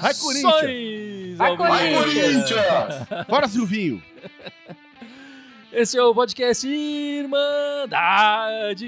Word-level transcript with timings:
Vai, 0.00 0.14
Corinthians! 0.14 1.38
Vai, 1.38 1.56
Corinthians! 1.56 3.26
Bora, 3.28 3.48
Silvinho! 3.48 4.02
Esse 5.72 5.96
é 5.96 6.02
o 6.02 6.14
podcast 6.14 6.68
Irmandade 6.68 7.72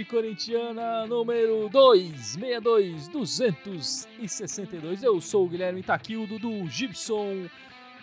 Corintiana 0.05 1.07
número 1.07 1.71
262 1.71 3.09
262. 3.09 5.03
Eu 5.03 5.19
sou 5.21 5.47
o 5.47 5.49
Guilherme 5.49 5.83
Taquildo 5.83 6.39
do 6.39 6.67
Gibson 6.69 7.49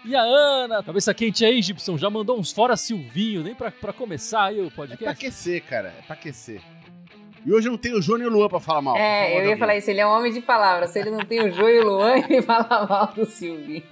e 0.03 0.15
a 0.15 0.21
Ana. 0.21 0.83
Cabeça 0.83 1.13
quente 1.13 1.43
aí, 1.45 1.61
Gibson. 1.61 1.97
Já 1.97 2.09
mandou 2.09 2.39
uns 2.39 2.51
fora 2.51 2.75
Silvinho, 2.75 3.43
nem 3.43 3.53
pra, 3.55 3.71
pra 3.71 3.93
começar 3.93 4.45
aí 4.45 4.59
o 4.59 4.67
É 4.67 4.69
pra 4.69 4.75
podcast. 4.87 5.09
aquecer, 5.09 5.63
cara. 5.63 5.93
É 5.99 6.01
pra 6.03 6.13
aquecer. 6.15 6.61
E 7.45 7.51
hoje 7.51 7.67
eu 7.67 7.71
não 7.71 7.77
tenho 7.79 7.97
o 7.97 8.01
Júnior 8.01 8.31
e 8.31 8.35
o 8.35 8.37
Luan 8.37 8.47
pra 8.49 8.59
falar 8.59 8.81
mal. 8.83 8.95
É, 8.95 9.39
eu 9.41 9.49
ia 9.49 9.57
falar 9.57 9.75
isso, 9.75 9.89
ele 9.89 9.99
é 9.99 10.05
um 10.05 10.11
homem 10.11 10.31
de 10.31 10.41
palavras. 10.41 10.91
Se 10.91 10.99
ele 10.99 11.09
não 11.09 11.25
tem 11.25 11.41
o 11.43 11.51
Jô 11.51 11.67
e 11.69 11.79
o 11.79 11.85
Luan, 11.89 12.17
ele 12.17 12.41
fala 12.43 12.85
mal 12.87 13.07
do 13.15 13.25
Silvinho. 13.25 13.83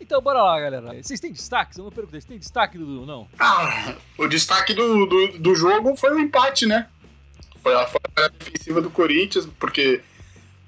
Então 0.00 0.20
bora 0.20 0.42
lá, 0.42 0.60
galera. 0.60 1.02
Vocês 1.02 1.20
têm 1.20 1.32
destaques? 1.32 1.78
Eu 1.78 1.84
não 1.84 1.90
perguntei. 1.90 2.20
Vocês 2.20 2.28
têm 2.28 2.38
destaque, 2.38 2.76
Dudu? 2.76 3.06
Não. 3.06 3.26
Ah, 3.38 3.94
o 4.18 4.26
destaque 4.26 4.74
do, 4.74 5.06
do, 5.06 5.38
do 5.38 5.54
jogo 5.54 5.96
foi 5.96 6.12
o 6.14 6.18
empate, 6.20 6.66
né? 6.66 6.86
Foi 7.62 7.74
a 7.74 7.86
falha 7.86 8.28
defensiva 8.38 8.80
do 8.80 8.90
Corinthians, 8.90 9.46
porque 9.58 10.00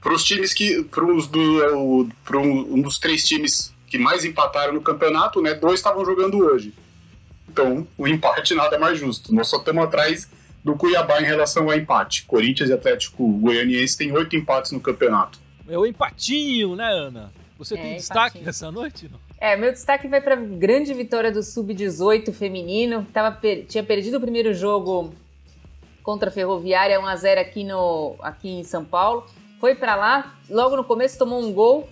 para 0.00 0.12
os 0.12 0.22
times 0.24 0.52
que. 0.54 0.82
Para 0.84 1.04
do, 1.26 2.08
pro 2.24 2.40
um 2.40 2.80
dos 2.80 2.98
três 2.98 3.24
times 3.26 3.74
que 3.86 3.98
mais 3.98 4.24
empataram 4.24 4.72
no 4.74 4.80
campeonato, 4.80 5.40
né? 5.42 5.54
Dois 5.54 5.80
estavam 5.80 6.04
jogando 6.04 6.38
hoje. 6.38 6.72
Então, 7.48 7.86
o 7.96 8.06
empate 8.08 8.54
nada 8.54 8.78
mais 8.78 8.98
justo. 8.98 9.34
Nós 9.34 9.48
só 9.48 9.58
estamos 9.58 9.84
atrás 9.84 10.28
do 10.64 10.74
Cuiabá 10.76 11.20
em 11.20 11.24
relação 11.24 11.64
ao 11.70 11.76
empate. 11.76 12.24
Corinthians 12.24 12.70
e 12.70 12.72
Atlético 12.72 13.26
Goianiense 13.38 13.96
têm 13.96 14.10
oito 14.12 14.34
empates 14.34 14.72
no 14.72 14.80
campeonato. 14.80 15.38
É 15.68 15.78
o 15.78 15.86
empatinho, 15.86 16.74
né, 16.74 16.90
Ana? 16.92 17.32
Você 17.58 17.74
É, 17.74 17.82
tem 17.82 17.96
destaque 17.96 18.38
empatinho. 18.38 18.48
essa 18.50 18.70
noite? 18.72 19.08
Não? 19.10 19.20
É, 19.40 19.56
meu 19.56 19.70
destaque 19.72 20.08
vai 20.08 20.20
para 20.20 20.36
grande 20.36 20.92
vitória 20.94 21.30
do 21.30 21.42
Sub-18 21.42 22.32
feminino. 22.32 23.06
Tava 23.12 23.36
per- 23.36 23.66
tinha 23.66 23.84
perdido 23.84 24.16
o 24.16 24.20
primeiro 24.20 24.52
jogo 24.54 25.14
contra 26.04 26.28
a 26.28 26.32
Ferroviária 26.32 27.00
1x0 27.00 27.38
aqui, 27.38 27.64
no, 27.64 28.14
aqui 28.20 28.48
em 28.48 28.62
São 28.62 28.84
Paulo. 28.84 29.26
Foi 29.58 29.74
para 29.74 29.96
lá, 29.96 30.38
logo 30.48 30.76
no 30.76 30.84
começo 30.84 31.18
tomou 31.18 31.42
um 31.42 31.52
gol, 31.52 31.88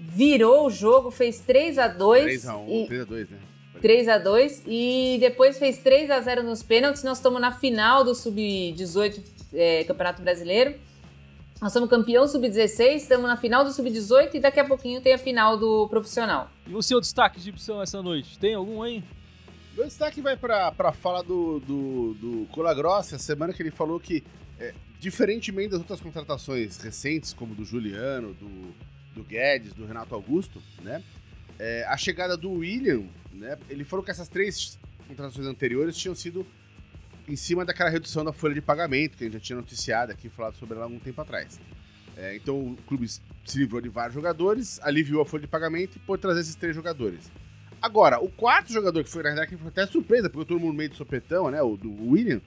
virou 0.00 0.66
o 0.66 0.70
jogo, 0.70 1.10
fez 1.10 1.44
3x2. 1.46 1.98
3x1, 1.98 2.68
e, 2.68 2.88
3x2, 2.88 3.30
né? 3.30 3.38
3 3.80 4.08
a 4.08 4.18
2 4.18 4.64
e 4.66 5.18
depois 5.20 5.56
fez 5.56 5.78
3 5.78 6.10
a 6.10 6.20
0 6.20 6.42
nos 6.42 6.62
pênaltis. 6.62 7.02
Nós 7.02 7.18
estamos 7.18 7.40
na 7.40 7.52
final 7.52 8.02
do 8.02 8.14
Sub-18 8.14 9.22
é, 9.52 9.84
Campeonato 9.84 10.22
Brasileiro. 10.22 10.74
Nós 11.60 11.72
somos 11.72 11.88
campeão 11.88 12.26
Sub-16, 12.26 12.96
estamos 12.96 13.26
na 13.26 13.36
final 13.36 13.64
do 13.64 13.72
Sub-18 13.72 14.34
e 14.34 14.40
daqui 14.40 14.60
a 14.60 14.64
pouquinho 14.64 15.00
tem 15.00 15.14
a 15.14 15.18
final 15.18 15.56
do 15.56 15.88
profissional. 15.88 16.48
E 16.66 16.74
o 16.74 16.82
seu 16.82 17.00
destaque, 17.00 17.40
Gibson, 17.40 17.82
essa 17.82 18.00
noite? 18.00 18.38
Tem 18.38 18.54
algum 18.54 18.82
aí? 18.82 19.02
Meu 19.78 19.86
destaque 19.86 20.20
vai 20.20 20.36
pra, 20.36 20.72
pra 20.72 20.90
fala 20.90 21.22
do, 21.22 21.60
do, 21.60 22.14
do 22.14 22.48
a 22.92 23.02
semana 23.04 23.52
que 23.52 23.62
ele 23.62 23.70
falou 23.70 24.00
que, 24.00 24.24
é, 24.58 24.74
diferentemente 24.98 25.68
das 25.70 25.78
outras 25.78 26.00
contratações 26.00 26.78
recentes, 26.78 27.32
como 27.32 27.54
do 27.54 27.64
Juliano, 27.64 28.34
do, 28.34 28.74
do 29.14 29.22
Guedes, 29.22 29.72
do 29.72 29.86
Renato 29.86 30.16
Augusto, 30.16 30.60
né? 30.82 31.00
é, 31.60 31.84
a 31.88 31.96
chegada 31.96 32.36
do 32.36 32.50
William, 32.50 33.04
né? 33.32 33.56
Ele 33.70 33.84
falou 33.84 34.04
que 34.04 34.10
essas 34.10 34.28
três 34.28 34.76
contratações 35.06 35.46
anteriores 35.46 35.96
tinham 35.96 36.14
sido 36.16 36.44
em 37.28 37.36
cima 37.36 37.64
daquela 37.64 37.88
redução 37.88 38.24
da 38.24 38.32
folha 38.32 38.54
de 38.54 38.60
pagamento, 38.60 39.16
que 39.16 39.22
a 39.22 39.26
gente 39.28 39.34
já 39.34 39.40
tinha 39.40 39.56
noticiado 39.56 40.10
aqui, 40.10 40.28
falado 40.28 40.56
sobre 40.56 40.74
ela 40.74 40.86
há 40.86 40.86
algum 40.86 40.98
tempo 40.98 41.20
atrás. 41.20 41.60
É, 42.16 42.34
então 42.34 42.72
o 42.72 42.76
clube 42.86 43.06
se 43.08 43.22
livrou 43.54 43.80
de 43.80 43.88
vários 43.88 44.14
jogadores, 44.14 44.80
aliviou 44.82 45.22
a 45.22 45.24
folha 45.24 45.42
de 45.42 45.46
pagamento 45.46 45.96
e 45.96 46.00
pôde 46.00 46.20
trazer 46.20 46.40
esses 46.40 46.56
três 46.56 46.74
jogadores. 46.74 47.30
Agora, 47.80 48.20
o 48.20 48.28
quarto 48.28 48.72
jogador, 48.72 49.04
que 49.04 49.10
foi 49.10 49.22
na 49.22 49.30
verdade 49.30 49.48
que 49.48 49.56
foi 49.56 49.68
até 49.68 49.86
surpresa, 49.86 50.28
porque 50.28 50.48
todo 50.48 50.60
mundo 50.60 50.74
meio 50.74 50.90
de 50.90 50.96
sopetão, 50.96 51.50
né? 51.50 51.62
O 51.62 51.76
do 51.76 52.10
William, 52.10 52.40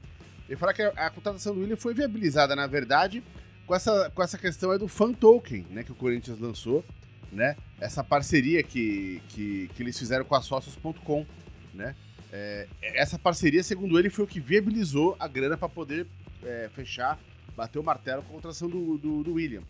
ele 0.47 0.57
fala 0.57 0.73
que 0.73 0.81
a, 0.81 0.89
a 0.89 1.09
contratação 1.09 1.53
do 1.53 1.61
William 1.61 1.77
foi 1.77 1.93
viabilizada, 1.93 2.55
na 2.55 2.67
verdade, 2.67 3.23
com 3.65 3.73
essa, 3.73 4.09
com 4.13 4.21
essa 4.21 4.37
questão 4.37 4.71
aí 4.71 4.77
do 4.77 4.87
fan 4.87 5.13
token, 5.13 5.65
né? 5.69 5.83
Que 5.83 5.91
o 5.91 5.95
Corinthians 5.95 6.39
lançou, 6.39 6.83
né? 7.31 7.55
Essa 7.79 8.03
parceria 8.03 8.61
que, 8.61 9.21
que, 9.29 9.69
que 9.75 9.83
eles 9.83 9.97
fizeram 9.97 10.25
com 10.25 10.35
a 10.35 10.41
sócios.com, 10.41 11.25
né? 11.73 11.95
É, 12.33 12.67
essa 12.81 13.17
parceria, 13.17 13.63
segundo 13.63 13.97
ele, 13.97 14.09
foi 14.09 14.25
o 14.25 14.27
que 14.27 14.39
viabilizou 14.39 15.15
a 15.19 15.27
grana 15.27 15.57
para 15.57 15.69
poder 15.69 16.07
é, 16.43 16.69
fechar, 16.73 17.19
bater 17.55 17.79
o 17.79 17.83
martelo 17.83 18.21
com 18.23 18.29
a 18.29 18.35
contratação 18.35 18.69
do, 18.69 18.97
do, 18.97 19.23
do 19.23 19.33
William, 19.33 19.63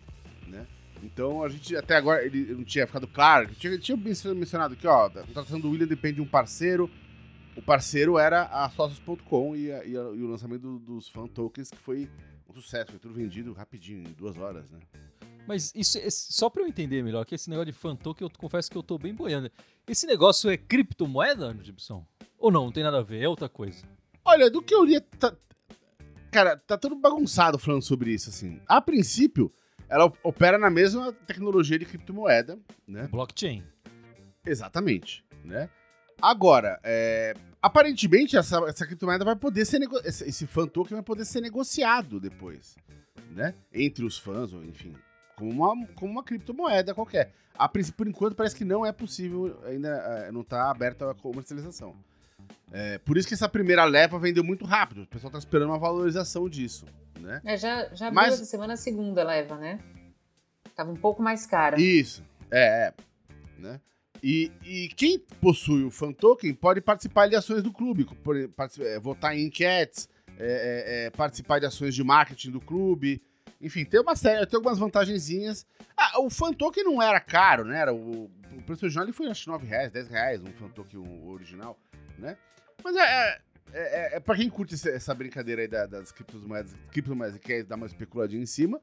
né? 0.47 0.65
Então 1.03 1.43
a 1.43 1.49
gente 1.49 1.75
até 1.75 1.95
agora 1.95 2.23
ele 2.25 2.53
não 2.53 2.63
tinha 2.63 2.85
ficado 2.85 3.07
claro, 3.07 3.45
ele 3.47 3.55
tinha, 3.55 3.73
ele 3.73 3.81
tinha 3.81 3.97
mencionado 4.35 4.75
que 4.75 4.85
ó, 4.87 5.05
a 5.07 5.09
contratação 5.09 5.59
do 5.59 5.69
William 5.71 5.87
depende 5.87 6.15
de 6.15 6.21
um 6.21 6.27
parceiro. 6.27 6.89
O 7.55 7.61
parceiro 7.61 8.17
era 8.17 8.43
a 8.43 8.69
Sócios.com 8.69 9.55
e, 9.55 9.67
e 9.69 9.91
e 9.91 9.97
o 9.97 10.27
lançamento 10.27 10.61
do- 10.61 10.79
dos 10.79 11.09
fan 11.09 11.27
tokens 11.27 11.69
que 11.69 11.77
foi 11.77 12.09
um 12.49 12.53
sucesso, 12.53 12.91
foi 12.91 12.99
tudo 12.99 13.13
vendido 13.13 13.51
rapidinho, 13.53 14.07
em 14.07 14.13
duas 14.13 14.37
horas, 14.37 14.69
né? 14.69 14.79
Mas 15.47 15.71
isso, 15.75 15.97
esse- 15.97 16.31
só 16.31 16.49
pra 16.49 16.61
eu 16.61 16.67
entender 16.67 17.03
melhor, 17.03 17.25
que 17.25 17.35
esse 17.35 17.49
negócio 17.49 17.71
de 17.71 17.77
fan 17.77 17.95
token, 17.95 18.25
eu 18.27 18.31
confesso 18.37 18.69
que 18.71 18.77
eu 18.77 18.83
tô 18.83 18.97
bem 18.97 19.13
boiando. 19.13 19.51
Esse 19.87 20.05
negócio 20.07 20.49
é 20.49 20.55
criptomoeda, 20.55 21.57
Gibson? 21.61 22.05
Ou 22.37 22.51
não? 22.51 22.65
Não 22.65 22.71
tem 22.71 22.83
nada 22.83 22.99
a 22.99 23.03
ver, 23.03 23.21
é 23.21 23.27
outra 23.27 23.49
coisa. 23.49 23.83
Olha, 24.23 24.49
do 24.49 24.61
que 24.61 24.73
eu 24.73 24.85
li, 24.85 24.99
tá, 25.01 25.35
cara, 26.31 26.55
tá 26.55 26.77
tudo 26.77 26.95
bagunçado 26.95 27.57
falando 27.59 27.81
sobre 27.81 28.13
isso, 28.13 28.29
assim. 28.29 28.61
A 28.67 28.79
princípio, 28.79 29.51
ela 29.91 30.05
op- 30.05 30.17
opera 30.23 30.57
na 30.57 30.69
mesma 30.69 31.11
tecnologia 31.27 31.77
de 31.77 31.85
criptomoeda, 31.85 32.57
né? 32.87 33.07
Blockchain. 33.11 33.63
Exatamente, 34.45 35.23
né? 35.43 35.69
Agora, 36.21 36.79
é, 36.83 37.33
aparentemente 37.61 38.37
essa, 38.37 38.57
essa 38.67 38.85
criptomoeda 38.87 39.25
vai 39.25 39.35
poder 39.35 39.65
ser 39.65 39.81
esse, 40.05 40.23
esse 40.27 40.47
fan 40.47 40.67
token 40.67 40.95
vai 40.95 41.03
poder 41.03 41.25
ser 41.25 41.41
negociado 41.41 42.19
depois, 42.19 42.75
né? 43.31 43.53
Entre 43.73 44.05
os 44.05 44.17
fãs, 44.17 44.53
ou 44.53 44.63
enfim, 44.63 44.95
como 45.35 45.51
uma, 45.51 45.87
como 45.93 46.11
uma 46.11 46.23
criptomoeda 46.23 46.95
qualquer. 46.95 47.33
A 47.53 47.67
princípio, 47.67 47.97
por 47.97 48.07
enquanto, 48.07 48.35
parece 48.35 48.55
que 48.55 48.63
não 48.63 48.85
é 48.85 48.91
possível, 48.93 49.59
ainda 49.65 49.89
é, 49.89 50.31
não 50.31 50.41
está 50.41 50.71
aberta 50.71 51.11
a 51.11 51.13
comercialização. 51.13 51.95
É, 52.71 52.97
por 52.99 53.17
isso 53.17 53.27
que 53.27 53.33
essa 53.33 53.49
primeira 53.49 53.83
leva 53.83 54.17
vendeu 54.17 54.43
muito 54.43 54.65
rápido. 54.65 55.03
O 55.03 55.07
pessoal 55.07 55.31
tá 55.31 55.37
esperando 55.37 55.69
uma 55.69 55.79
valorização 55.79 56.47
disso, 56.49 56.85
né? 57.19 57.41
É, 57.43 57.57
já 57.57 57.89
já 57.93 58.07
abriu 58.07 58.21
Mas- 58.23 58.33
essa 58.35 58.45
semana 58.45 58.73
a 58.73 58.77
segunda 58.77 59.23
leva, 59.23 59.57
né? 59.57 59.79
Tava 60.75 60.91
um 60.91 60.95
pouco 60.95 61.21
mais 61.21 61.45
cara. 61.45 61.79
Isso, 61.79 62.23
é, 62.49 62.87
é. 62.87 62.93
Né? 63.59 63.79
E, 64.23 64.51
e 64.63 64.89
quem 64.95 65.19
possui 65.19 65.83
o 65.83 65.91
fan 65.91 66.13
token 66.13 66.53
pode 66.53 66.79
participar 66.79 67.27
de 67.27 67.35
ações 67.35 67.63
do 67.63 67.71
clube, 67.71 68.05
por, 68.23 68.35
é, 68.37 68.99
votar 68.99 69.35
em 69.35 69.47
enquetes, 69.47 70.07
é, 70.39 70.45
é, 70.45 71.05
é, 71.05 71.09
participar 71.09 71.59
de 71.59 71.65
ações 71.65 71.93
de 71.93 72.03
marketing 72.03 72.51
do 72.51 72.61
clube. 72.61 73.21
Enfim, 73.59 73.83
tem 73.83 73.99
uma 73.99 74.15
série, 74.15 74.45
tem 74.45 74.57
algumas 74.57 74.79
vantagenzinhas. 74.79 75.65
Ah, 75.95 76.19
o 76.21 76.29
fan 76.29 76.53
token 76.53 76.83
não 76.83 77.01
era 77.01 77.19
caro, 77.19 77.65
né? 77.65 77.79
Era 77.79 77.93
o, 77.93 78.25
o 78.25 78.61
preço 78.65 78.85
original 78.85 79.05
ele 79.05 79.13
foi 79.13 79.27
acho 79.27 79.49
9 79.49 79.67
reais, 79.67 79.91
10 79.91 80.07
reais, 80.07 80.41
um 80.41 80.51
fan 80.53 80.69
token 80.69 80.99
original, 81.27 81.77
né? 82.21 82.37
Mas 82.83 82.95
é, 82.95 83.01
é, 83.01 83.41
é, 83.73 84.15
é 84.15 84.19
pra 84.19 84.35
quem 84.35 84.49
curte 84.49 84.75
essa 84.89 85.13
brincadeira 85.13 85.61
aí 85.61 85.67
da- 85.67 85.85
das 85.85 86.11
criptomoedas, 86.11 86.73
criptomoedas 86.91 87.35
e 87.35 87.39
quer 87.39 87.63
dar 87.63 87.75
uma 87.75 87.85
especuladinha 87.85 88.41
em 88.41 88.45
cima, 88.45 88.79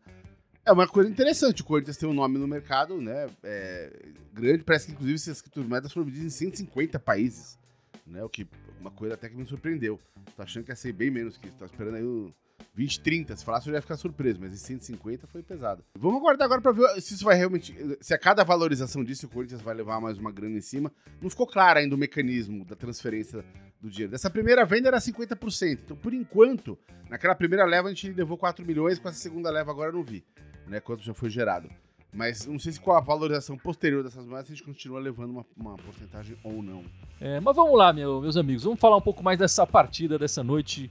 é 0.64 0.72
uma 0.72 0.86
coisa 0.86 1.08
interessante. 1.08 1.62
O 1.62 1.64
Corinthians 1.64 1.96
tem 1.96 2.08
um 2.08 2.12
nome 2.12 2.38
no 2.38 2.46
mercado, 2.46 3.00
né? 3.00 3.26
é, 3.42 3.90
grande. 4.34 4.62
Parece 4.64 4.86
que, 4.86 4.92
inclusive, 4.92 5.16
essas 5.16 5.40
criptomoedas 5.40 5.90
foram 5.92 6.04
vendidas 6.06 6.26
em 6.26 6.36
150 6.36 6.98
países. 6.98 7.58
Né? 8.06 8.22
O 8.22 8.28
que 8.28 8.46
uma 8.80 8.90
coisa 8.90 9.14
até 9.14 9.28
que 9.28 9.36
me 9.36 9.46
surpreendeu. 9.46 9.98
Tô 10.36 10.42
achando 10.42 10.64
que 10.64 10.70
ia 10.70 10.76
ser 10.76 10.92
bem 10.92 11.10
menos 11.10 11.36
que 11.38 11.48
isso. 11.48 11.56
Tô 11.56 11.64
esperando 11.64 11.94
aí 11.96 12.32
20, 12.78 13.00
30. 13.00 13.36
Se 13.36 13.44
falasse, 13.44 13.66
eu 13.68 13.72
já 13.72 13.78
ia 13.78 13.82
ficar 13.82 13.96
surpreso. 13.96 14.38
Mas 14.40 14.52
em 14.52 14.56
150 14.56 15.26
foi 15.26 15.42
pesado. 15.42 15.82
Vamos 15.98 16.20
aguardar 16.20 16.46
agora 16.46 16.60
pra 16.60 16.70
ver 16.70 17.00
se 17.00 17.14
isso 17.14 17.24
vai 17.24 17.36
realmente. 17.36 17.74
Se 18.00 18.14
a 18.14 18.18
cada 18.18 18.44
valorização 18.44 19.02
disso, 19.02 19.26
o 19.26 19.28
Corinthians 19.28 19.60
vai 19.60 19.74
levar 19.74 20.00
mais 20.00 20.16
uma 20.18 20.30
grana 20.30 20.56
em 20.56 20.60
cima. 20.60 20.92
Não 21.20 21.28
ficou 21.28 21.46
claro 21.46 21.80
ainda 21.80 21.94
o 21.94 21.98
mecanismo 21.98 22.64
da 22.64 22.76
transferência 22.76 23.44
do 23.80 23.90
dinheiro. 23.90 24.12
Dessa 24.12 24.30
primeira 24.30 24.64
venda 24.64 24.86
era 24.88 24.98
50%. 24.98 25.80
Então, 25.84 25.96
por 25.96 26.14
enquanto, 26.14 26.78
naquela 27.10 27.34
primeira 27.34 27.64
leva 27.64 27.88
a 27.88 27.90
gente 27.90 28.12
levou 28.12 28.38
4 28.38 28.64
milhões. 28.64 28.98
Com 29.00 29.08
essa 29.08 29.18
segunda 29.18 29.50
leva 29.50 29.72
agora 29.72 29.90
eu 29.90 29.94
não 29.94 30.04
vi 30.04 30.24
né, 30.68 30.78
quanto 30.78 31.02
já 31.02 31.12
foi 31.12 31.28
gerado. 31.30 31.68
Mas 32.12 32.46
não 32.46 32.58
sei 32.58 32.72
se 32.72 32.80
com 32.80 32.92
a 32.92 33.00
valorização 33.00 33.58
posterior 33.58 34.02
dessas 34.04 34.24
moedas 34.24 34.46
a 34.46 34.54
gente 34.54 34.62
continua 34.62 34.98
levando 34.98 35.30
uma, 35.30 35.46
uma 35.56 35.76
porcentagem 35.76 36.36
ou 36.44 36.62
não. 36.62 36.82
É, 37.20 37.38
mas 37.40 37.54
vamos 37.56 37.76
lá, 37.76 37.92
meu- 37.92 38.20
meus 38.20 38.36
amigos, 38.36 38.62
vamos 38.64 38.78
falar 38.80 38.96
um 38.96 39.00
pouco 39.02 39.22
mais 39.22 39.38
dessa 39.38 39.66
partida 39.66 40.18
dessa 40.18 40.42
noite. 40.44 40.90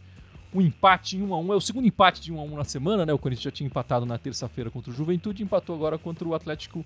Um 0.57 0.61
empate 0.61 1.17
em 1.17 1.21
1 1.21 1.33
a 1.33 1.39
1 1.39 1.53
É 1.53 1.55
o 1.55 1.61
segundo 1.61 1.87
empate 1.87 2.21
de 2.21 2.33
1 2.33 2.39
a 2.39 2.43
1 2.43 2.55
na 2.55 2.63
semana, 2.63 3.05
né? 3.05 3.13
O 3.13 3.19
Corinthians 3.19 3.43
já 3.43 3.51
tinha 3.51 3.67
empatado 3.67 4.05
na 4.05 4.17
terça-feira 4.17 4.71
contra 4.71 4.91
o 4.91 4.93
Juventude, 4.93 5.43
empatou 5.43 5.75
agora 5.75 5.97
contra 5.97 6.27
o 6.27 6.33
Atlético 6.33 6.83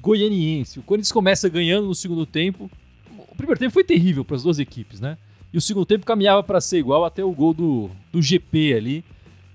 Goianiense. 0.00 0.78
O 0.78 0.82
Corinthians 0.82 1.12
começa 1.12 1.48
ganhando 1.48 1.86
no 1.86 1.94
segundo 1.94 2.26
tempo. 2.26 2.70
O 3.16 3.34
primeiro 3.34 3.58
tempo 3.58 3.72
foi 3.72 3.82
terrível 3.82 4.24
para 4.24 4.36
as 4.36 4.42
duas 4.42 4.58
equipes, 4.58 5.00
né? 5.00 5.16
E 5.52 5.56
o 5.56 5.60
segundo 5.60 5.86
tempo 5.86 6.04
caminhava 6.04 6.42
para 6.42 6.60
ser 6.60 6.78
igual 6.78 7.04
até 7.04 7.24
o 7.24 7.32
gol 7.32 7.54
do, 7.54 7.90
do 8.12 8.20
GP 8.20 8.74
ali. 8.74 9.04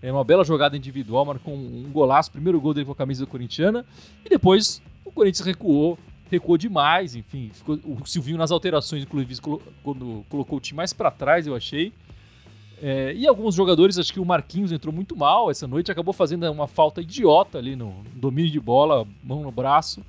É 0.01 0.11
uma 0.11 0.23
bela 0.23 0.43
jogada 0.43 0.75
individual, 0.75 1.23
marcou 1.23 1.53
um, 1.53 1.89
golaço, 1.91 2.31
primeiro 2.31 2.59
gol 2.59 2.73
dele 2.73 2.85
com 2.85 2.91
a 2.91 2.95
camisa 2.95 3.25
corintiana. 3.25 3.85
E 4.25 4.29
depois 4.29 4.81
o 5.05 5.11
Corinthians 5.11 5.45
recuou, 5.45 5.97
recuou 6.29 6.57
demais, 6.57 7.15
enfim. 7.15 7.51
Ficou, 7.53 7.79
o 7.85 8.05
Silvinho 8.05 8.37
nas 8.37 8.51
alterações, 8.51 9.03
inclusive, 9.03 9.39
quando 9.83 10.25
colocou 10.27 10.57
o 10.57 10.61
time 10.61 10.77
mais 10.77 10.91
para 10.91 11.11
trás, 11.11 11.45
eu 11.45 11.55
achei. 11.55 11.93
É, 12.85 13.13
e 13.13 13.25
alguns 13.25 13.55
jogadores, 13.55 13.97
acho 13.97 14.11
que 14.11 14.19
o 14.19 14.25
Marquinhos 14.25 14.73
entrou 14.73 14.93
muito 14.93 15.15
mal 15.15 15.49
essa 15.49 15.65
noite, 15.65 15.89
acabou 15.89 16.13
fazendo 16.13 16.51
uma 16.51 16.67
falta 16.67 16.99
idiota 16.99 17.57
ali 17.57 17.77
no 17.77 18.03
domínio 18.13 18.51
de 18.51 18.59
bola, 18.59 19.07
mão 19.23 19.41
no 19.41 19.49
braço, 19.49 20.03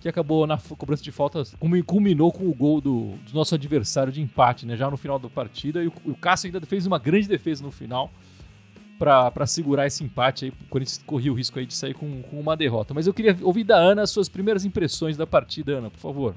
que 0.00 0.08
acabou 0.08 0.46
na 0.46 0.56
cobrança 0.78 1.02
de 1.02 1.10
falta, 1.10 1.42
culminou 1.84 2.30
com 2.30 2.48
o 2.48 2.54
gol 2.54 2.80
do, 2.80 3.16
do 3.26 3.34
nosso 3.34 3.56
adversário 3.56 4.12
de 4.12 4.22
empate, 4.22 4.64
né? 4.64 4.76
Já 4.76 4.88
no 4.88 4.96
final 4.96 5.18
da 5.18 5.28
partida. 5.28 5.82
E 5.82 5.88
o, 5.88 5.92
o 6.06 6.14
Cássio 6.14 6.46
ainda 6.46 6.64
fez 6.64 6.86
uma 6.86 6.96
grande 6.96 7.26
defesa 7.26 7.60
no 7.60 7.72
final 7.72 8.08
para 9.00 9.44
segurar 9.44 9.88
esse 9.88 10.04
empate 10.04 10.44
aí. 10.44 10.52
O 10.52 10.68
Corinthians 10.68 11.02
corria 11.04 11.32
o 11.32 11.34
risco 11.34 11.58
aí 11.58 11.66
de 11.66 11.74
sair 11.74 11.94
com, 11.94 12.22
com, 12.22 12.38
uma 12.38 12.56
derrota. 12.56 12.94
Mas 12.94 13.08
eu 13.08 13.12
queria 13.12 13.36
ouvir 13.42 13.64
da 13.64 13.76
Ana 13.76 14.02
as 14.02 14.10
suas 14.10 14.28
primeiras 14.28 14.64
impressões 14.64 15.16
da 15.16 15.26
partida, 15.26 15.78
Ana, 15.78 15.90
por 15.90 15.98
favor. 15.98 16.36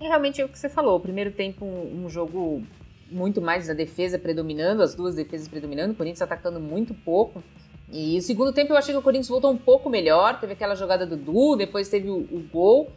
É 0.00 0.06
realmente 0.06 0.40
o 0.44 0.48
que 0.48 0.56
você 0.56 0.68
falou. 0.68 0.96
O 0.96 1.00
primeiro 1.00 1.32
tempo, 1.32 1.64
um, 1.64 2.04
um 2.04 2.08
jogo 2.08 2.62
muito 3.10 3.40
mais 3.40 3.66
da 3.66 3.74
defesa 3.74 4.18
predominando, 4.18 4.82
as 4.82 4.94
duas 4.94 5.14
defesas 5.14 5.48
predominando, 5.48 5.92
o 5.92 5.96
Corinthians 5.96 6.22
atacando 6.22 6.60
muito 6.60 6.94
pouco. 6.94 7.42
E 7.92 8.18
o 8.18 8.22
segundo 8.22 8.52
tempo 8.52 8.72
eu 8.72 8.76
achei 8.76 8.92
que 8.92 8.98
o 8.98 9.02
Corinthians 9.02 9.28
voltou 9.28 9.50
um 9.50 9.56
pouco 9.56 9.88
melhor, 9.88 10.40
teve 10.40 10.54
aquela 10.54 10.74
jogada 10.74 11.06
do 11.06 11.16
Du, 11.16 11.56
depois 11.56 11.88
teve 11.88 12.08
o, 12.08 12.16
o 12.16 12.44
gol. 12.52 12.90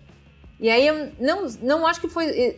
E 0.59 0.69
aí 0.69 0.87
eu 0.87 1.11
não, 1.19 1.47
não 1.61 1.85
acho 1.85 2.01
que 2.01 2.07
foi 2.07 2.27
eh, 2.27 2.55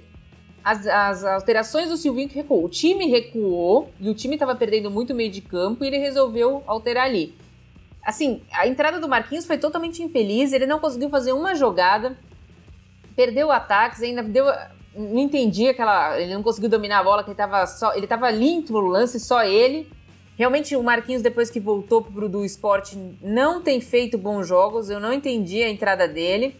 as, 0.64 0.88
as, 0.88 1.24
alterações 1.24 1.90
do 1.90 1.98
Silvinho 1.98 2.30
que 2.30 2.36
recuou. 2.36 2.64
O 2.64 2.70
time 2.70 3.08
recuou 3.08 3.92
e 4.00 4.10
o 4.10 4.14
time 4.14 4.36
estava 4.36 4.56
perdendo 4.56 4.90
muito 4.90 5.14
meio 5.14 5.32
de 5.32 5.42
campo 5.42 5.84
e 5.84 5.88
ele 5.88 5.98
resolveu 5.98 6.64
alterar 6.66 7.06
ali. 7.06 7.36
Assim, 8.04 8.42
a 8.54 8.68
entrada 8.68 9.00
do 9.00 9.10
Marquinhos 9.10 9.46
foi 9.46 9.58
totalmente 9.58 10.02
infeliz, 10.02 10.54
ele 10.54 10.66
não 10.66 10.80
conseguiu 10.80 11.10
fazer 11.10 11.34
uma 11.34 11.54
jogada, 11.54 12.18
perdeu 13.16 13.52
ataques, 13.52 14.02
ainda 14.02 14.24
deu 14.24 14.46
não 14.96 15.20
entendi 15.20 15.68
aquela. 15.68 16.20
Ele 16.20 16.34
não 16.34 16.44
conseguiu 16.44 16.70
dominar 16.70 17.00
a 17.00 17.04
bola, 17.04 17.24
que 17.24 17.30
ele 17.30 17.38
tava 17.38 17.66
só. 17.68 17.94
Ele 17.96 18.08
tava 18.08 18.30
limpo 18.32 18.74
no 18.74 18.80
lance, 18.80 19.20
só 19.20 19.44
ele. 19.44 19.90
Realmente 20.38 20.76
o 20.76 20.82
Marquinhos, 20.82 21.22
depois 21.22 21.50
que 21.50 21.60
voltou 21.60 22.02
pro 22.02 22.30
do 22.30 22.46
esporte, 22.46 22.98
não 23.22 23.62
tem 23.62 23.82
feito 23.82 24.18
bons 24.18 24.48
jogos. 24.48 24.90
Eu 24.90 25.00
não 25.00 25.12
entendi 25.12 25.62
a 25.62 25.70
entrada 25.70 26.08
dele. 26.08 26.56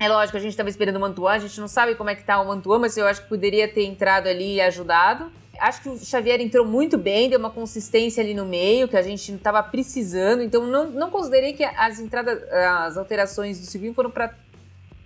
É 0.00 0.08
lógico, 0.08 0.36
a 0.36 0.40
gente 0.40 0.52
estava 0.52 0.68
esperando 0.68 0.94
o 0.94 1.00
Mantuan, 1.00 1.32
a 1.32 1.38
gente 1.40 1.58
não 1.60 1.66
sabe 1.66 1.96
como 1.96 2.08
é 2.08 2.14
que 2.14 2.22
tá 2.22 2.40
o 2.40 2.46
Mantuan, 2.46 2.78
mas 2.78 2.96
eu 2.96 3.04
acho 3.04 3.22
que 3.22 3.28
poderia 3.28 3.66
ter 3.66 3.84
entrado 3.84 4.28
ali 4.28 4.54
e 4.54 4.60
ajudado. 4.60 5.28
Acho 5.58 5.82
que 5.82 5.88
o 5.88 5.98
Xavier 5.98 6.40
entrou 6.40 6.64
muito 6.64 6.96
bem, 6.96 7.28
deu 7.28 7.40
uma 7.40 7.50
consistência 7.50 8.22
ali 8.22 8.32
no 8.32 8.46
meio, 8.46 8.86
que 8.86 8.96
a 8.96 9.02
gente 9.02 9.32
não 9.32 9.38
estava 9.38 9.60
precisando. 9.60 10.40
Então 10.40 10.64
não, 10.64 10.88
não 10.88 11.10
considerei 11.10 11.52
que 11.52 11.64
as 11.64 11.98
entradas, 11.98 12.40
as 12.52 12.96
alterações 12.96 13.58
do 13.58 13.66
Silvinho 13.66 13.92
foram 13.92 14.08
para 14.08 14.32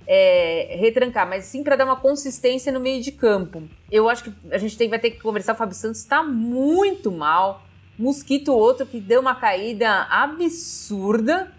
é, 0.07 0.77
retrancar, 0.79 1.29
mas 1.29 1.45
sim 1.45 1.63
para 1.63 1.77
dar 1.77 1.85
uma 1.85 1.97
consistência 1.97 2.73
no 2.73 2.81
meio 2.81 3.03
de 3.03 3.13
campo. 3.13 3.63
Eu 3.91 4.09
acho 4.09 4.25
que 4.25 4.33
a 4.51 4.59
gente 4.59 4.77
tem, 4.77 4.89
vai 4.89 4.99
ter 4.99 5.11
que 5.11 5.21
conversar. 5.21 5.53
O 5.55 5.57
Fábio 5.57 5.75
Santos 5.75 6.01
está 6.01 6.23
muito 6.23 7.11
mal. 7.11 7.63
Mosquito, 7.99 8.53
outro 8.53 8.87
que 8.87 9.01
deu 9.01 9.21
uma 9.21 9.35
caída 9.35 10.07
absurda. 10.11 11.53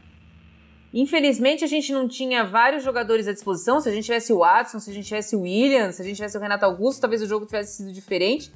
Infelizmente, 0.93 1.63
a 1.63 1.67
gente 1.67 1.91
não 1.91 2.07
tinha 2.07 2.43
vários 2.43 2.83
jogadores 2.83 3.27
à 3.27 3.33
disposição. 3.33 3.79
Se 3.79 3.89
a 3.89 3.91
gente 3.91 4.05
tivesse 4.05 4.31
o 4.31 4.39
Watson, 4.39 4.79
se 4.79 4.91
a 4.91 4.93
gente 4.93 5.05
tivesse 5.05 5.35
o 5.35 5.41
William, 5.41 5.91
se 5.91 6.01
a 6.01 6.05
gente 6.05 6.15
tivesse 6.15 6.37
o 6.37 6.41
Renato 6.41 6.65
Augusto, 6.65 7.01
talvez 7.01 7.21
o 7.21 7.27
jogo 7.27 7.45
tivesse 7.45 7.77
sido 7.77 7.91
diferente. 7.91 8.51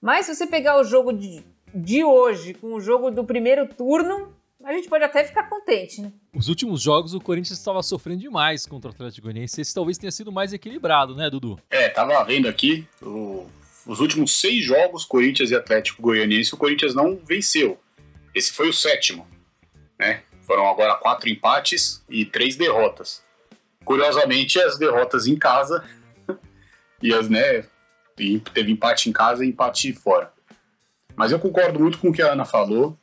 Mas 0.00 0.26
se 0.26 0.34
você 0.34 0.46
pegar 0.46 0.80
o 0.80 0.84
jogo 0.84 1.12
de, 1.12 1.44
de 1.74 2.04
hoje 2.04 2.54
com 2.54 2.74
o 2.74 2.80
jogo 2.80 3.10
do 3.10 3.24
primeiro 3.24 3.66
turno, 3.66 4.34
a 4.64 4.72
gente 4.72 4.88
pode 4.88 5.04
até 5.04 5.24
ficar 5.24 5.44
contente, 5.44 6.00
né? 6.02 6.12
Os 6.34 6.48
últimos 6.48 6.82
jogos 6.82 7.14
o 7.14 7.20
Corinthians 7.20 7.58
estava 7.58 7.82
sofrendo 7.82 8.20
demais 8.20 8.66
contra 8.66 8.90
o 8.90 8.94
Atlético 8.94 9.26
Goianiense. 9.26 9.60
Esse 9.60 9.74
talvez 9.74 9.96
tenha 9.96 10.12
sido 10.12 10.30
mais 10.30 10.52
equilibrado, 10.52 11.14
né, 11.14 11.30
Dudu? 11.30 11.58
É, 11.70 11.88
tava 11.88 12.22
vendo 12.24 12.46
aqui 12.46 12.86
o, 13.00 13.46
os 13.86 14.00
últimos 14.00 14.38
seis 14.38 14.64
jogos 14.64 15.04
Corinthians 15.04 15.50
e 15.50 15.54
Atlético 15.54 16.02
Goianiense 16.02 16.54
o 16.54 16.58
Corinthians 16.58 16.94
não 16.94 17.16
venceu. 17.16 17.80
Esse 18.34 18.52
foi 18.52 18.68
o 18.68 18.72
sétimo, 18.72 19.26
né? 19.98 20.22
Foram 20.42 20.68
agora 20.68 20.94
quatro 20.96 21.28
empates 21.28 22.04
e 22.08 22.24
três 22.24 22.56
derrotas. 22.56 23.24
Curiosamente, 23.84 24.60
as 24.60 24.78
derrotas 24.78 25.26
em 25.26 25.36
casa 25.36 25.84
e 27.02 27.14
as, 27.14 27.28
né? 27.28 27.64
Teve 28.52 28.70
empate 28.70 29.08
em 29.08 29.12
casa 29.12 29.44
e 29.44 29.48
empate 29.48 29.90
fora. 29.94 30.30
Mas 31.16 31.32
eu 31.32 31.38
concordo 31.38 31.80
muito 31.80 31.98
com 31.98 32.10
o 32.10 32.12
que 32.12 32.20
a 32.20 32.32
Ana 32.32 32.44
falou 32.44 32.98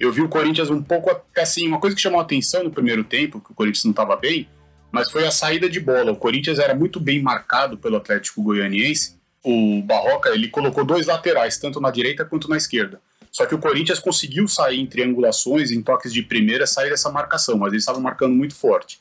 eu 0.00 0.10
vi 0.10 0.22
o 0.22 0.28
Corinthians 0.28 0.70
um 0.70 0.82
pouco 0.82 1.14
assim, 1.36 1.68
uma 1.68 1.78
coisa 1.78 1.94
que 1.94 2.00
chamou 2.00 2.18
a 2.18 2.22
atenção 2.22 2.64
no 2.64 2.70
primeiro 2.70 3.04
tempo, 3.04 3.38
que 3.38 3.52
o 3.52 3.54
Corinthians 3.54 3.84
não 3.84 3.90
estava 3.90 4.16
bem, 4.16 4.48
mas 4.90 5.10
foi 5.10 5.26
a 5.26 5.30
saída 5.30 5.68
de 5.68 5.78
bola. 5.78 6.12
O 6.12 6.16
Corinthians 6.16 6.58
era 6.58 6.74
muito 6.74 6.98
bem 6.98 7.22
marcado 7.22 7.76
pelo 7.76 7.98
Atlético 7.98 8.42
Goianiense. 8.42 9.20
O 9.44 9.82
Barroca, 9.82 10.30
ele 10.30 10.48
colocou 10.48 10.84
dois 10.84 11.06
laterais, 11.06 11.58
tanto 11.58 11.80
na 11.80 11.90
direita 11.90 12.24
quanto 12.24 12.48
na 12.48 12.56
esquerda. 12.56 12.98
Só 13.30 13.44
que 13.46 13.54
o 13.54 13.58
Corinthians 13.58 14.00
conseguiu 14.00 14.48
sair 14.48 14.80
em 14.80 14.86
triangulações, 14.86 15.70
em 15.70 15.82
toques 15.82 16.12
de 16.12 16.22
primeira, 16.22 16.66
sair 16.66 16.90
dessa 16.90 17.10
marcação, 17.12 17.56
mas 17.58 17.72
eles 17.72 17.82
estavam 17.82 18.00
marcando 18.00 18.34
muito 18.34 18.54
forte. 18.54 19.00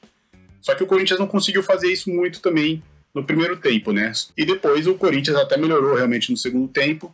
Só 0.62 0.76
que 0.76 0.84
o 0.84 0.88
Corinthians 0.88 1.20
não 1.20 1.28
conseguiu 1.28 1.64
fazer 1.64 1.92
isso 1.92 2.10
muito 2.10 2.42
também 2.42 2.84
no 3.16 3.24
primeiro 3.24 3.58
tempo, 3.58 3.92
né? 3.92 4.12
E 4.38 4.46
depois 4.46 4.86
o 4.86 4.96
Corinthians 4.96 5.38
até 5.38 5.58
melhorou 5.58 5.96
realmente 5.96 6.30
no 6.30 6.38
segundo 6.38 6.68
tempo, 6.68 7.14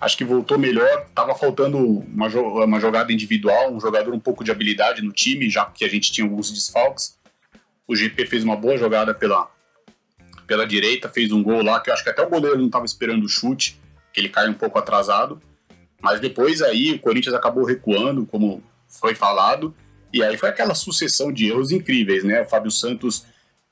acho 0.00 0.16
que 0.16 0.24
voltou 0.24 0.58
melhor. 0.58 1.06
Tava 1.14 1.34
faltando 1.34 1.78
uma, 1.78 2.28
uma 2.64 2.80
jogada 2.80 3.12
individual, 3.12 3.72
um 3.72 3.80
jogador 3.80 4.14
um 4.14 4.20
pouco 4.20 4.44
de 4.44 4.50
habilidade 4.50 5.02
no 5.02 5.12
time, 5.12 5.48
já 5.48 5.64
que 5.66 5.84
a 5.84 5.88
gente 5.88 6.12
tinha 6.12 6.26
alguns 6.26 6.50
desfalques. 6.52 7.18
O 7.86 7.94
GP 7.94 8.26
fez 8.26 8.44
uma 8.44 8.56
boa 8.56 8.76
jogada 8.76 9.14
pela, 9.14 9.48
pela 10.46 10.66
direita, 10.66 11.08
fez 11.08 11.32
um 11.32 11.42
gol 11.42 11.62
lá, 11.62 11.80
que 11.80 11.90
eu 11.90 11.94
acho 11.94 12.02
que 12.02 12.10
até 12.10 12.22
o 12.22 12.28
goleiro 12.28 12.58
não 12.58 12.66
estava 12.66 12.84
esperando 12.84 13.24
o 13.24 13.28
chute, 13.28 13.80
que 14.12 14.20
ele 14.20 14.28
cai 14.28 14.48
um 14.48 14.54
pouco 14.54 14.78
atrasado. 14.78 15.40
Mas 16.00 16.20
depois 16.20 16.62
aí 16.62 16.92
o 16.92 16.98
Corinthians 16.98 17.34
acabou 17.34 17.64
recuando, 17.64 18.26
como 18.26 18.62
foi 18.88 19.14
falado, 19.14 19.74
e 20.12 20.22
aí 20.22 20.36
foi 20.36 20.48
aquela 20.48 20.74
sucessão 20.74 21.32
de 21.32 21.46
erros 21.48 21.72
incríveis, 21.72 22.24
né? 22.24 22.42
O 22.42 22.46
Fábio 22.46 22.70
Santos 22.70 23.24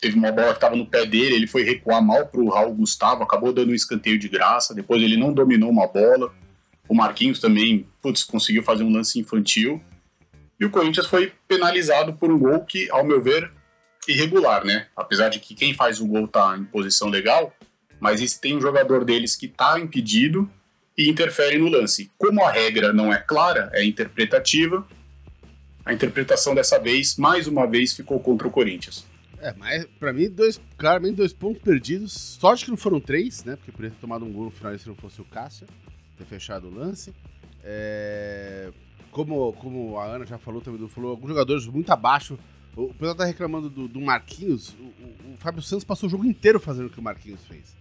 teve 0.04 0.18
uma 0.18 0.30
bola 0.30 0.48
que 0.48 0.58
estava 0.58 0.76
no 0.76 0.84
pé 0.84 1.06
dele, 1.06 1.34
ele 1.34 1.46
foi 1.46 1.62
recuar 1.62 2.02
mal 2.02 2.26
para 2.26 2.38
o 2.38 2.50
Raul 2.50 2.74
Gustavo, 2.74 3.22
acabou 3.22 3.54
dando 3.54 3.70
um 3.70 3.74
escanteio 3.74 4.18
de 4.18 4.28
graça, 4.28 4.74
depois 4.74 5.02
ele 5.02 5.16
não 5.16 5.32
dominou 5.32 5.70
uma 5.70 5.86
bola. 5.86 6.30
O 6.86 6.94
Marquinhos 6.94 7.40
também, 7.40 7.88
putz, 8.02 8.22
conseguiu 8.22 8.62
fazer 8.62 8.84
um 8.84 8.92
lance 8.92 9.18
infantil. 9.18 9.82
E 10.60 10.64
o 10.66 10.68
Corinthians 10.68 11.06
foi 11.06 11.32
penalizado 11.48 12.12
por 12.12 12.30
um 12.30 12.38
gol 12.38 12.60
que, 12.66 12.90
ao 12.90 13.02
meu 13.02 13.22
ver, 13.22 13.50
irregular, 14.06 14.62
né? 14.62 14.88
Apesar 14.94 15.30
de 15.30 15.38
que 15.38 15.54
quem 15.54 15.72
faz 15.72 16.02
o 16.02 16.06
gol 16.06 16.28
tá 16.28 16.54
em 16.58 16.64
posição 16.64 17.08
legal, 17.08 17.50
mas 17.98 18.36
tem 18.36 18.54
um 18.54 18.60
jogador 18.60 19.06
deles 19.06 19.34
que 19.34 19.48
tá 19.48 19.80
impedido 19.80 20.50
e 20.98 21.08
interfere 21.08 21.56
no 21.56 21.70
lance. 21.70 22.10
Como 22.18 22.44
a 22.44 22.50
regra 22.50 22.92
não 22.92 23.10
é 23.10 23.16
clara, 23.16 23.70
é 23.72 23.82
interpretativa, 23.82 24.86
a 25.82 25.94
interpretação 25.94 26.54
dessa 26.54 26.78
vez, 26.78 27.16
mais 27.16 27.46
uma 27.46 27.66
vez, 27.66 27.94
ficou 27.94 28.20
contra 28.20 28.46
o 28.46 28.50
Corinthians. 28.50 29.13
É, 29.44 29.52
mas 29.58 29.84
pra 30.00 30.10
mim, 30.10 30.30
dois, 30.30 30.58
claramente 30.78 31.16
dois 31.16 31.34
pontos 31.34 31.60
perdidos. 31.60 32.14
Sorte 32.14 32.64
que 32.64 32.70
não 32.70 32.78
foram 32.78 32.98
três, 32.98 33.44
né? 33.44 33.56
Porque 33.56 33.70
poderia 33.70 33.90
ter 33.90 34.00
tomado 34.00 34.24
um 34.24 34.32
gol 34.32 34.44
no 34.44 34.50
final 34.50 34.76
se 34.78 34.88
não 34.88 34.94
fosse 34.94 35.20
o 35.20 35.24
Cássio 35.24 35.66
ter 36.16 36.24
fechado 36.24 36.66
o 36.66 36.74
lance. 36.74 37.12
É, 37.62 38.72
como, 39.10 39.52
como 39.52 39.98
a 39.98 40.06
Ana 40.06 40.24
já 40.24 40.38
falou, 40.38 40.62
também 40.62 40.88
falou, 40.88 41.10
alguns 41.10 41.28
jogadores 41.28 41.66
muito 41.66 41.90
abaixo. 41.90 42.38
O, 42.74 42.88
pessoal 42.94 43.14
tá 43.14 43.26
reclamando 43.26 43.68
do, 43.68 43.86
do 43.86 44.00
Marquinhos. 44.00 44.70
O, 44.80 44.82
o, 44.82 45.34
o, 45.34 45.36
Fábio 45.36 45.60
Santos 45.60 45.84
passou 45.84 46.06
o 46.06 46.10
jogo 46.10 46.24
inteiro 46.24 46.58
fazendo 46.58 46.86
o 46.86 46.90
que 46.90 46.98
o 46.98 47.02
Marquinhos 47.02 47.44
fez. 47.44 47.76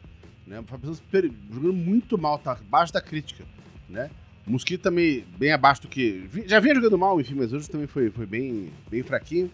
Né? 0.46 0.60
O 0.60 0.64
Fábio 0.64 0.94
Santos 0.94 1.32
jogando 1.50 1.74
muito 1.74 2.18
mal, 2.18 2.40
tá 2.40 2.52
abaixo 2.52 2.92
da 2.92 3.00
crítica. 3.00 3.46
Né? 3.88 4.12
O 4.46 4.52
Mosquito 4.52 4.82
também 4.82 5.26
bem 5.38 5.54
abaixo 5.54 5.84
do 5.84 5.88
que. 5.88 6.30
Já 6.46 6.60
vinha 6.60 6.76
jogando 6.76 6.98
mal, 6.98 7.22
enfim, 7.22 7.36
mas 7.36 7.54
hoje 7.54 7.70
também 7.70 7.88
foi, 7.88 8.12
foi 8.12 8.26
bem, 8.26 8.70
bem 8.92 9.02
fraquinho. 9.02 9.50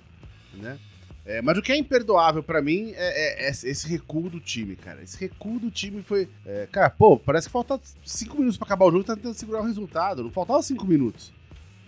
Né? 0.56 0.80
É, 1.26 1.42
mas 1.42 1.58
o 1.58 1.62
que 1.62 1.72
é 1.72 1.78
imperdoável 1.78 2.42
para 2.42 2.62
mim 2.62 2.92
é, 2.96 3.46
é, 3.46 3.48
é, 3.48 3.50
esse 3.50 3.88
recuo 3.88 4.30
do 4.30 4.40
time, 4.40 4.76
cara. 4.76 5.04
Esse 5.04 5.18
recuo 5.18 5.60
do 5.60 5.70
time 5.70 6.02
foi. 6.02 6.28
É, 6.46 6.68
cara, 6.72 6.90
pô, 6.90 7.18
parece 7.18 7.48
que 7.48 7.52
falta 7.52 7.80
5 8.04 8.38
minutos 8.38 8.58
para 8.58 8.66
acabar 8.66 8.86
o 8.86 8.92
jogo 8.92 9.04
e 9.04 9.06
tá 9.06 9.16
tentando 9.16 9.36
segurar 9.36 9.62
o 9.62 9.66
resultado. 9.66 10.24
Não 10.24 10.32
faltava 10.32 10.62
5 10.62 10.86
minutos. 10.88 11.32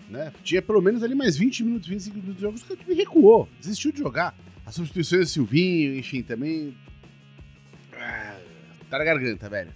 Né? 0.09 0.31
Tinha 0.43 0.61
pelo 0.61 0.81
menos 0.81 1.01
ali 1.03 1.15
mais 1.15 1.37
20 1.37 1.63
minutos, 1.63 1.87
25 1.87 2.15
minutos 2.17 2.35
de 2.35 2.41
jogos 2.41 2.63
que 2.63 2.73
o 2.73 2.77
time 2.77 2.93
recuou, 2.93 3.47
desistiu 3.59 3.91
de 3.91 3.99
jogar. 3.99 4.35
As 4.65 4.75
substituições 4.75 5.21
do 5.21 5.27
Silvinho, 5.27 5.95
enfim, 5.97 6.21
também. 6.21 6.75
Ah, 7.93 8.37
tá 8.89 8.97
na 8.97 9.05
garganta, 9.05 9.49
velho. 9.49 9.71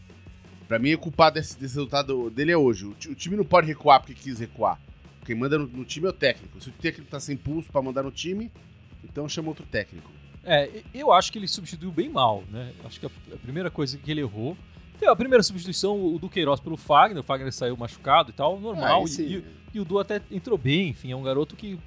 Pra 0.67 0.79
mim, 0.79 0.93
o 0.93 0.97
culpado 0.97 1.35
desse, 1.35 1.59
desse 1.59 1.75
resultado 1.75 2.29
dele 2.29 2.51
é 2.51 2.57
hoje. 2.57 2.85
O, 2.85 2.89
o, 2.89 3.15
time 3.15 3.35
não 3.35 3.45
pode 3.45 3.67
recuar 3.67 3.99
porque 3.99 4.13
quis 4.13 4.39
recuar. 4.39 4.79
Quem 5.25 5.35
manda 5.35 5.57
no, 5.57 5.67
no, 5.67 5.85
time 5.85 6.07
é 6.07 6.09
o 6.09 6.13
técnico. 6.13 6.59
Se 6.59 6.69
o 6.69 6.73
técnico 6.73 7.09
tá 7.09 7.19
sem 7.19 7.37
pulso 7.37 7.71
pra 7.71 7.81
mandar 7.81 8.03
no 8.03 8.11
time, 8.11 8.51
então 9.09 9.27
chama 9.29 9.49
outro 9.49 9.65
técnico. 9.65 10.09
É, 10.43 10.69
eu 10.93 11.11
acho 11.11 11.31
que 11.31 11.39
ele 11.39 11.47
substituiu 11.47 11.91
bem 11.91 12.07
mal, 12.07 12.43
né? 12.51 12.71
Acho 12.83 12.99
que 12.99 13.05
a, 13.07 13.09
primeira 13.41 13.71
coisa 13.71 13.97
que 13.97 14.11
ele 14.11 14.21
errou. 14.21 14.55
Tem 14.99 15.09
a 15.09 15.15
primeira 15.15 15.43
substituição, 15.43 15.99
o 16.13 16.19
do 16.19 16.29
Queiroz 16.29 16.59
pelo 16.59 16.77
Fagner. 16.77 17.19
O 17.19 17.23
Fagner 17.23 17.51
saiu 17.51 17.75
machucado 17.75 18.29
e 18.29 18.33
tal, 18.33 18.59
normal. 18.59 19.03
Ah, 19.03 19.09
e, 19.09 19.21
e, 19.23 19.45
e, 19.73 19.79
o 19.79 19.85
Du 19.85 19.99
até 19.99 20.21
entrou 20.31 20.57
bem, 20.57 20.89
enfim, 20.89 21.11
é 21.11 21.15
um 21.15 21.23
garoto 21.23 21.55
que 21.55 21.77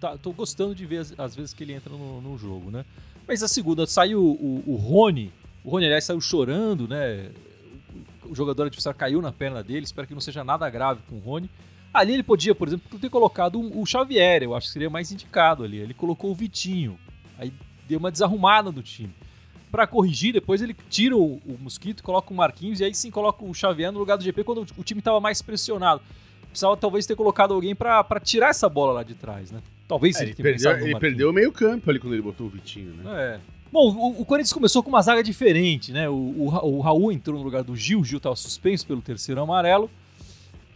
tá, 0.00 0.16
tô 0.16 0.32
gostando 0.32 0.74
de 0.74 0.86
ver 0.86 0.98
as, 0.98 1.14
as 1.18 1.36
vezes 1.36 1.52
que 1.52 1.62
ele 1.62 1.74
entra 1.74 1.92
no, 1.92 2.20
no, 2.20 2.38
jogo, 2.38 2.70
né? 2.70 2.84
Mas 3.26 3.42
a 3.42 3.48
segunda, 3.48 3.86
saiu 3.86 4.20
o, 4.20 4.62
o, 4.66 4.72
o 4.72 4.76
Rony. 4.76 5.30
O 5.62 5.70
Rony, 5.70 5.84
aliás, 5.84 6.04
saiu 6.04 6.20
chorando, 6.20 6.88
né? 6.88 7.30
O 8.24 8.34
jogador 8.34 8.66
adversário 8.66 8.98
caiu 8.98 9.20
na 9.20 9.30
perna 9.30 9.62
dele. 9.62 9.84
Espero 9.84 10.08
que 10.08 10.14
não 10.14 10.20
seja 10.20 10.42
nada 10.42 10.68
grave 10.68 11.00
com 11.08 11.16
o 11.16 11.20
Rony. 11.20 11.50
Ali 11.92 12.14
ele 12.14 12.22
podia, 12.22 12.54
por 12.54 12.68
exemplo, 12.68 12.98
ter 12.98 13.08
colocado 13.08 13.58
o 13.58 13.84
Xavier, 13.86 14.42
eu 14.42 14.54
acho 14.54 14.66
que 14.66 14.72
seria 14.72 14.90
mais 14.90 15.10
indicado 15.10 15.64
ali. 15.64 15.78
Ele 15.78 15.94
colocou 15.94 16.30
o 16.30 16.34
Vitinho. 16.34 16.98
Aí 17.38 17.52
deu 17.88 17.98
uma 17.98 18.10
desarrumada 18.10 18.70
do 18.70 18.82
time. 18.82 19.12
Para 19.70 19.86
corrigir, 19.86 20.32
depois 20.32 20.62
ele 20.62 20.74
tira 20.88 21.16
o, 21.16 21.40
o, 21.44 21.58
Mosquito, 21.58 22.02
coloca 22.02 22.32
o 22.32 22.36
Marquinhos 22.36 22.80
e 22.80 22.84
aí 22.84 22.94
sim 22.94 23.10
coloca 23.10 23.44
o 23.44 23.52
Xavier 23.52 23.92
no 23.92 23.98
lugar 23.98 24.16
do 24.16 24.24
GP 24.24 24.44
quando 24.44 24.66
o 24.76 24.84
time 24.84 25.00
estava 25.00 25.20
mais 25.20 25.42
pressionado. 25.42 26.00
Precisava 26.48 26.76
talvez 26.76 27.06
ter 27.06 27.14
colocado 27.14 27.52
alguém 27.52 27.74
para 27.74 28.04
tirar 28.22 28.48
essa 28.48 28.68
bola 28.68 28.92
lá 28.92 29.02
de 29.02 29.14
trás, 29.14 29.50
né? 29.50 29.60
Talvez 29.86 30.16
é, 30.16 30.22
ele, 30.22 30.30
ele 30.30 30.42
perdeu, 30.42 30.78
ele 30.78 30.98
perdeu 30.98 31.30
o 31.30 31.32
meio 31.32 31.52
campo 31.52 31.90
ali 31.90 31.98
quando 31.98 32.14
ele 32.14 32.22
botou 32.22 32.46
o 32.46 32.50
Vitinho, 32.50 32.94
né? 32.94 33.04
É. 33.06 33.40
Bom, 33.70 33.94
o, 33.94 34.22
o, 34.22 34.24
Corinthians 34.24 34.52
começou 34.52 34.82
com 34.82 34.88
uma 34.88 35.02
zaga 35.02 35.22
diferente, 35.22 35.92
né? 35.92 36.08
O, 36.08 36.14
o, 36.14 36.76
o 36.76 36.80
Raul 36.80 37.12
entrou 37.12 37.36
no 37.38 37.44
lugar 37.44 37.62
do 37.62 37.76
Gil, 37.76 38.00
o 38.00 38.04
Gil 38.04 38.16
estava 38.16 38.34
suspenso 38.34 38.86
pelo 38.86 39.02
terceiro 39.02 39.40
amarelo. 39.42 39.90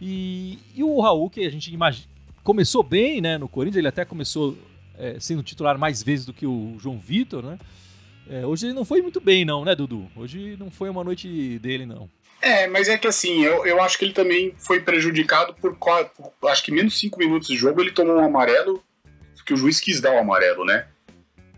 E, 0.05 0.59
e 0.75 0.83
o 0.83 0.99
Raul, 0.99 1.29
que 1.29 1.45
a 1.45 1.49
gente 1.49 1.73
imagina, 1.73 2.09
começou 2.43 2.83
bem, 2.83 3.21
né, 3.21 3.37
no 3.37 3.47
Corinthians, 3.47 3.77
ele 3.77 3.87
até 3.87 4.03
começou 4.03 4.57
é, 4.97 5.17
sendo 5.17 5.41
titular 5.41 5.77
mais 5.77 6.03
vezes 6.03 6.25
do 6.25 6.33
que 6.33 6.45
o 6.45 6.75
João 6.77 6.99
Vitor, 6.99 7.41
né? 7.41 7.57
É, 8.29 8.45
hoje 8.45 8.67
ele 8.67 8.73
não 8.73 8.83
foi 8.83 9.01
muito 9.01 9.21
bem, 9.21 9.45
não, 9.45 9.63
né, 9.63 9.73
Dudu? 9.73 10.09
Hoje 10.15 10.57
não 10.59 10.69
foi 10.69 10.89
uma 10.89 11.05
noite 11.05 11.57
dele, 11.59 11.85
não. 11.85 12.09
É, 12.41 12.67
mas 12.67 12.89
é 12.89 12.97
que 12.97 13.07
assim, 13.07 13.43
eu, 13.43 13.65
eu 13.65 13.81
acho 13.81 13.97
que 13.97 14.03
ele 14.03 14.13
também 14.13 14.53
foi 14.57 14.81
prejudicado 14.81 15.53
por, 15.53 15.77
por 15.77 16.49
acho 16.49 16.63
que 16.63 16.71
menos 16.71 16.99
cinco 16.99 17.17
minutos 17.17 17.47
de 17.47 17.55
jogo 17.55 17.79
ele 17.79 17.91
tomou 17.91 18.17
um 18.17 18.25
amarelo, 18.25 18.83
que 19.45 19.53
o 19.53 19.57
juiz 19.57 19.79
quis 19.79 20.01
dar 20.01 20.11
o 20.11 20.15
um 20.15 20.19
amarelo, 20.19 20.65
né? 20.65 20.85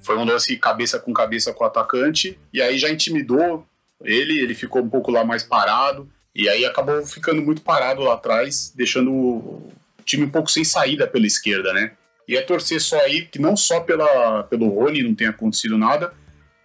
Foi 0.03 0.17
um 0.17 0.23
lance 0.23 0.55
cabeça 0.57 0.99
com 0.99 1.11
cabeça 1.11 1.51
com 1.51 1.63
o 1.63 1.67
atacante, 1.67 2.37
e 2.53 2.61
aí 2.61 2.77
já 2.77 2.91
intimidou 2.91 3.65
ele, 4.03 4.39
ele 4.39 4.53
ficou 4.53 4.83
um 4.83 4.89
pouco 4.89 5.11
lá 5.11 5.23
mais 5.23 5.43
parado, 5.43 6.07
e 6.35 6.49
aí 6.49 6.65
acabou 6.65 7.05
ficando 7.05 7.41
muito 7.41 7.61
parado 7.61 8.01
lá 8.01 8.15
atrás, 8.15 8.73
deixando 8.75 9.11
o 9.13 9.71
time 10.03 10.25
um 10.25 10.29
pouco 10.29 10.51
sem 10.51 10.65
saída 10.65 11.07
pela 11.07 11.25
esquerda, 11.25 11.71
né? 11.73 11.93
E 12.27 12.35
é 12.35 12.41
torcer 12.41 12.81
só 12.81 12.99
aí 12.99 13.25
que 13.25 13.39
não 13.39 13.55
só 13.55 13.79
pela, 13.79 14.43
pelo 14.43 14.67
Rony 14.67 15.01
não 15.01 15.15
tenha 15.15 15.29
acontecido 15.29 15.77
nada, 15.77 16.13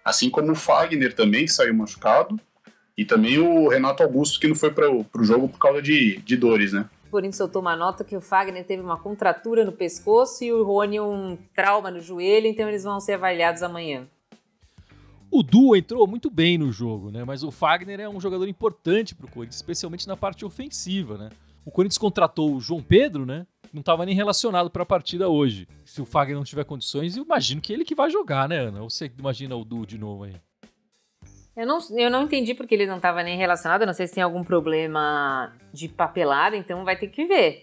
assim 0.03 0.29
como 0.29 0.51
o 0.51 0.55
Fagner 0.55 1.13
também, 1.13 1.47
saiu 1.47 1.73
machucado, 1.73 2.39
e 2.97 3.05
também 3.05 3.39
o 3.39 3.67
Renato 3.69 4.03
Augusto, 4.03 4.39
que 4.39 4.47
não 4.47 4.55
foi 4.55 4.71
para 4.71 4.91
o 4.91 5.23
jogo 5.23 5.47
por 5.47 5.59
causa 5.59 5.81
de, 5.81 6.17
de 6.17 6.35
dores, 6.35 6.73
né? 6.73 6.89
O 7.07 7.11
Corinthians 7.11 7.37
soltou 7.37 7.61
uma 7.61 7.75
nota 7.75 8.03
que 8.03 8.15
o 8.15 8.21
Fagner 8.21 8.65
teve 8.65 8.81
uma 8.81 8.97
contratura 8.97 9.63
no 9.63 9.71
pescoço 9.71 10.43
e 10.43 10.51
o 10.51 10.63
Rony 10.63 10.99
um 10.99 11.37
trauma 11.55 11.91
no 11.91 11.99
joelho, 11.99 12.47
então 12.47 12.67
eles 12.67 12.83
vão 12.83 12.99
ser 12.99 13.13
avaliados 13.13 13.63
amanhã. 13.63 14.07
O 15.31 15.41
Du 15.41 15.77
entrou 15.77 16.05
muito 16.05 16.29
bem 16.29 16.57
no 16.57 16.73
jogo, 16.73 17.09
né? 17.09 17.23
Mas 17.23 17.41
o 17.41 17.51
Fagner 17.51 18.01
é 18.01 18.09
um 18.09 18.19
jogador 18.19 18.49
importante 18.49 19.15
para 19.15 19.25
o 19.25 19.31
Corinthians, 19.31 19.55
especialmente 19.55 20.05
na 20.05 20.17
parte 20.17 20.43
ofensiva, 20.43 21.17
né? 21.17 21.29
O 21.63 21.71
Corinthians 21.71 21.97
contratou 21.97 22.53
o 22.53 22.59
João 22.59 22.83
Pedro, 22.83 23.25
né? 23.25 23.47
Não 23.71 23.79
estava 23.79 24.05
nem 24.05 24.13
relacionado 24.13 24.69
para 24.69 24.83
a 24.83 24.85
partida 24.85 25.29
hoje. 25.29 25.69
Se 25.85 26.01
o 26.01 26.05
Fagner 26.05 26.35
não 26.35 26.43
tiver 26.43 26.65
condições, 26.65 27.15
eu 27.15 27.23
imagino 27.23 27.61
que 27.61 27.71
ele 27.71 27.85
que 27.85 27.95
vai 27.95 28.09
jogar, 28.09 28.49
né, 28.49 28.57
Ana? 28.57 28.81
Ou 28.81 28.89
você 28.89 29.09
imagina 29.17 29.55
o 29.55 29.63
Du 29.63 29.85
de 29.85 29.97
novo 29.97 30.25
aí? 30.25 30.35
Eu 31.55 31.65
não, 31.65 31.79
eu 31.91 32.09
não 32.09 32.23
entendi 32.23 32.53
porque 32.53 32.75
ele 32.75 32.85
não 32.85 32.97
estava 32.97 33.23
nem 33.23 33.37
relacionado. 33.37 33.81
Eu 33.81 33.87
não 33.87 33.93
sei 33.93 34.07
se 34.07 34.15
tem 34.15 34.23
algum 34.23 34.43
problema 34.43 35.53
de 35.71 35.87
papelada, 35.87 36.57
então 36.57 36.83
vai 36.83 36.97
ter 36.97 37.07
que 37.07 37.25
ver. 37.25 37.61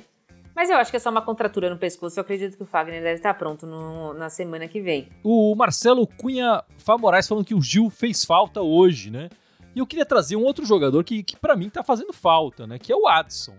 Mas 0.59 0.71
eu 0.71 0.77
acho 0.77 0.91
que 0.91 0.97
é 0.97 1.01
só 1.01 1.09
uma 1.09 1.23
contratura 1.23 1.71
no 1.71 1.79
pescoço. 1.79 2.19
Eu 2.19 2.23
acredito 2.23 2.57
que 2.57 2.65
o 2.65 2.67
Fagner 2.67 3.01
deve 3.01 3.15
estar 3.15 3.33
pronto 3.35 3.65
no, 3.65 4.13
na 4.15 4.29
semana 4.29 4.67
que 4.67 4.81
vem. 4.81 5.09
O 5.23 5.55
Marcelo 5.55 6.05
Cunha 6.05 6.65
Famorais 6.79 7.29
falando 7.29 7.45
que 7.45 7.55
o 7.55 7.63
Gil 7.63 7.89
fez 7.89 8.25
falta 8.25 8.61
hoje, 8.61 9.09
né? 9.09 9.31
E 9.73 9.79
eu 9.79 9.87
queria 9.87 10.05
trazer 10.05 10.35
um 10.35 10.43
outro 10.43 10.67
jogador 10.67 11.05
que, 11.05 11.23
que 11.23 11.37
para 11.37 11.55
mim 11.55 11.71
tá 11.71 11.85
fazendo 11.85 12.13
falta, 12.13 12.67
né? 12.67 12.77
Que 12.77 12.93
é 12.93 12.97
o 12.97 13.07
Adson. 13.07 13.55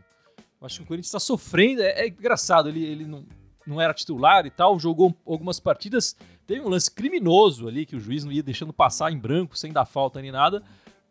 Eu 0.59 0.65
acho 0.65 0.79
que 0.79 0.83
o 0.83 0.87
Corinthians 0.87 1.07
está 1.07 1.21
sofrendo. 1.21 1.81
É, 1.83 2.01
é, 2.01 2.07
engraçado, 2.09 2.67
ele, 2.67 2.83
ele 2.83 3.05
não, 3.05 3.25
não 3.65 3.79
era 3.79 3.93
titular 3.93 4.45
e 4.45 4.49
tal, 4.51 4.77
jogou 4.77 5.15
algumas 5.25 5.57
partidas. 5.57 6.17
Teve 6.45 6.59
um 6.59 6.67
lance 6.67 6.91
criminoso 6.91 7.69
ali 7.69 7.85
que 7.85 7.95
o 7.95 7.99
juiz 8.01 8.25
não 8.25 8.31
ia 8.33 8.43
deixando 8.43 8.73
passar 8.73 9.09
em 9.09 9.17
branco, 9.17 9.57
sem 9.57 9.71
dar 9.71 9.85
falta 9.85 10.21
nem 10.21 10.33
nada. 10.33 10.61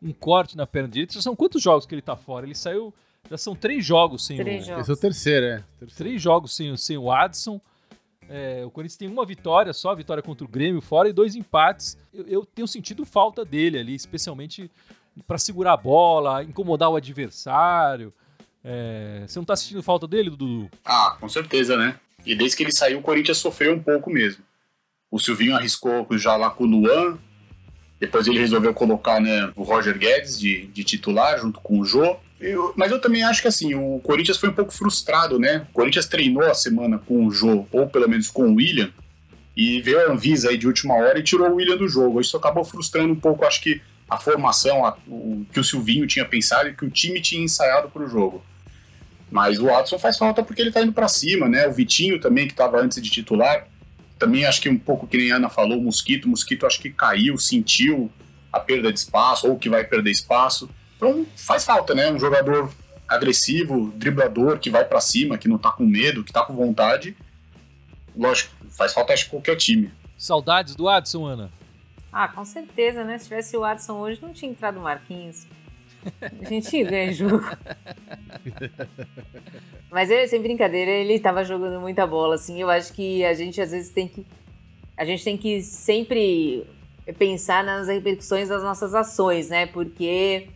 Um 0.02 0.12
corte 0.12 0.54
na 0.54 0.66
perna 0.66 0.90
direita. 0.90 1.18
São 1.22 1.34
quantos 1.34 1.62
jogos 1.62 1.86
que 1.86 1.94
ele 1.94 2.02
tá 2.02 2.14
fora? 2.14 2.44
Ele 2.44 2.54
saiu. 2.54 2.92
Já 3.30 3.36
são 3.36 3.54
três 3.54 3.84
jogos 3.84 4.26
sem 4.26 4.36
três 4.36 4.64
o. 4.64 4.66
Jogos. 4.68 4.82
Esse 4.82 4.90
é 4.90 4.94
o 4.94 4.96
terceiro, 4.96 5.46
é. 5.46 5.64
Terceiro. 5.78 5.94
Três 5.96 6.22
jogos 6.22 6.54
sem, 6.54 6.76
sem 6.76 6.96
o 6.96 7.10
Adson. 7.10 7.60
É, 8.28 8.62
o 8.64 8.70
Corinthians 8.70 8.96
tem 8.96 9.08
uma 9.08 9.24
vitória 9.24 9.72
só, 9.72 9.94
vitória 9.94 10.22
contra 10.22 10.44
o 10.44 10.48
Grêmio 10.48 10.80
fora 10.82 11.08
e 11.08 11.12
dois 11.12 11.34
empates. 11.34 11.96
Eu, 12.12 12.26
eu 12.26 12.46
tenho 12.46 12.68
sentido 12.68 13.04
falta 13.06 13.44
dele 13.44 13.78
ali, 13.78 13.94
especialmente 13.94 14.70
para 15.26 15.38
segurar 15.38 15.72
a 15.72 15.76
bola, 15.76 16.44
incomodar 16.44 16.90
o 16.90 16.96
adversário. 16.96 18.12
É, 18.62 19.24
você 19.26 19.38
não 19.38 19.46
tá 19.46 19.56
sentindo 19.56 19.82
falta 19.82 20.06
dele, 20.06 20.30
Dudu? 20.30 20.68
Ah, 20.84 21.16
com 21.18 21.28
certeza, 21.28 21.76
né? 21.76 21.98
E 22.26 22.34
desde 22.34 22.56
que 22.56 22.62
ele 22.62 22.72
saiu, 22.72 22.98
o 22.98 23.02
Corinthians 23.02 23.38
sofreu 23.38 23.74
um 23.74 23.82
pouco 23.82 24.10
mesmo. 24.10 24.44
O 25.10 25.18
Silvinho 25.18 25.56
arriscou 25.56 26.06
já 26.18 26.36
lá 26.36 26.50
com 26.50 26.64
o 26.64 26.66
Luan, 26.66 27.18
depois 27.98 28.26
ele 28.26 28.38
resolveu 28.38 28.74
colocar 28.74 29.20
né, 29.20 29.50
o 29.56 29.62
Roger 29.62 29.96
Guedes 29.98 30.38
de, 30.38 30.66
de 30.66 30.84
titular 30.84 31.38
junto 31.38 31.60
com 31.60 31.80
o 31.80 31.84
Jô. 31.84 32.16
Eu, 32.40 32.72
mas 32.76 32.92
eu 32.92 33.00
também 33.00 33.24
acho 33.24 33.42
que 33.42 33.48
assim, 33.48 33.74
o 33.74 33.98
Corinthians 34.00 34.38
foi 34.38 34.48
um 34.48 34.54
pouco 34.54 34.72
frustrado, 34.72 35.38
né? 35.38 35.66
O 35.70 35.72
Corinthians 35.72 36.06
treinou 36.06 36.42
a 36.44 36.54
semana 36.54 36.98
com 36.98 37.26
o 37.26 37.30
Jô, 37.30 37.66
ou 37.72 37.88
pelo 37.88 38.08
menos 38.08 38.30
com 38.30 38.48
o 38.48 38.54
William, 38.54 38.92
e 39.56 39.80
veio 39.82 40.00
a 40.00 40.12
Anvisa 40.12 40.50
aí 40.50 40.56
de 40.56 40.68
última 40.68 40.94
hora 40.94 41.18
e 41.18 41.22
tirou 41.22 41.50
o 41.50 41.54
William 41.56 41.76
do 41.76 41.88
jogo. 41.88 42.20
Isso 42.20 42.36
acabou 42.36 42.64
frustrando 42.64 43.12
um 43.12 43.18
pouco, 43.18 43.44
acho 43.44 43.60
que, 43.60 43.80
a 44.08 44.16
formação, 44.16 44.86
a, 44.86 44.96
o 45.06 45.44
que 45.52 45.58
o 45.58 45.64
Silvinho 45.64 46.06
tinha 46.06 46.24
pensado 46.24 46.68
e 46.68 46.74
que 46.74 46.84
o 46.84 46.90
time 46.90 47.20
tinha 47.20 47.42
ensaiado 47.42 47.88
para 47.88 48.04
o 48.04 48.08
jogo. 48.08 48.42
Mas 49.30 49.58
o 49.58 49.66
Watson 49.66 49.98
faz 49.98 50.16
falta 50.16 50.42
porque 50.42 50.62
ele 50.62 50.70
tá 50.70 50.80
indo 50.80 50.92
para 50.92 51.08
cima, 51.08 51.48
né? 51.48 51.66
O 51.66 51.72
Vitinho 51.72 52.20
também, 52.20 52.46
que 52.46 52.52
estava 52.52 52.80
antes 52.80 53.02
de 53.02 53.10
titular, 53.10 53.66
também 54.18 54.46
acho 54.46 54.60
que 54.60 54.68
um 54.68 54.78
pouco 54.78 55.06
que 55.06 55.18
nem 55.18 55.32
a 55.32 55.36
Ana 55.36 55.48
falou, 55.48 55.78
o 55.78 55.82
Mosquito, 55.82 56.24
o 56.24 56.28
Mosquito 56.28 56.64
acho 56.64 56.80
que 56.80 56.90
caiu, 56.90 57.36
sentiu 57.36 58.10
a 58.52 58.58
perda 58.58 58.92
de 58.92 58.98
espaço, 58.98 59.48
ou 59.48 59.58
que 59.58 59.68
vai 59.68 59.84
perder 59.84 60.10
espaço. 60.10 60.70
Então 60.98 61.24
faz 61.36 61.64
falta, 61.64 61.94
né? 61.94 62.10
Um 62.10 62.18
jogador 62.18 62.70
agressivo, 63.06 63.90
driblador, 63.92 64.58
que 64.58 64.68
vai 64.68 64.84
para 64.84 65.00
cima, 65.00 65.38
que 65.38 65.48
não 65.48 65.56
tá 65.56 65.70
com 65.70 65.86
medo, 65.86 66.24
que 66.24 66.32
tá 66.32 66.44
com 66.44 66.54
vontade. 66.54 67.16
Lógico, 68.14 68.52
faz 68.70 68.92
falta 68.92 69.12
acho 69.14 69.24
que 69.24 69.30
qualquer 69.30 69.56
time. 69.56 69.92
Saudades 70.18 70.74
do 70.74 70.88
Adson, 70.88 71.24
Ana? 71.24 71.50
Ah, 72.12 72.26
com 72.26 72.44
certeza, 72.44 73.04
né? 73.04 73.16
Se 73.16 73.24
tivesse 73.24 73.56
o 73.56 73.64
Adson 73.64 73.94
hoje, 73.98 74.20
não 74.20 74.32
tinha 74.32 74.50
entrado 74.50 74.78
o 74.78 74.82
Marquinhos. 74.82 75.46
A 76.20 76.48
gente 76.48 76.84
ganha 76.84 77.12
jogo. 77.14 77.44
Mas 79.90 80.10
ele, 80.10 80.26
sem 80.26 80.42
brincadeira, 80.42 80.90
ele 80.90 81.20
tava 81.20 81.44
jogando 81.44 81.80
muita 81.80 82.06
bola, 82.06 82.34
assim. 82.34 82.60
Eu 82.60 82.68
acho 82.68 82.92
que 82.92 83.24
a 83.24 83.34
gente 83.34 83.60
às 83.60 83.70
vezes 83.70 83.90
tem 83.90 84.08
que. 84.08 84.26
A 84.96 85.04
gente 85.04 85.22
tem 85.22 85.36
que 85.36 85.62
sempre 85.62 86.66
pensar 87.18 87.62
nas 87.62 87.86
repercussões 87.88 88.48
das 88.48 88.62
nossas 88.62 88.94
ações, 88.94 89.48
né? 89.48 89.66
Porque 89.66 90.48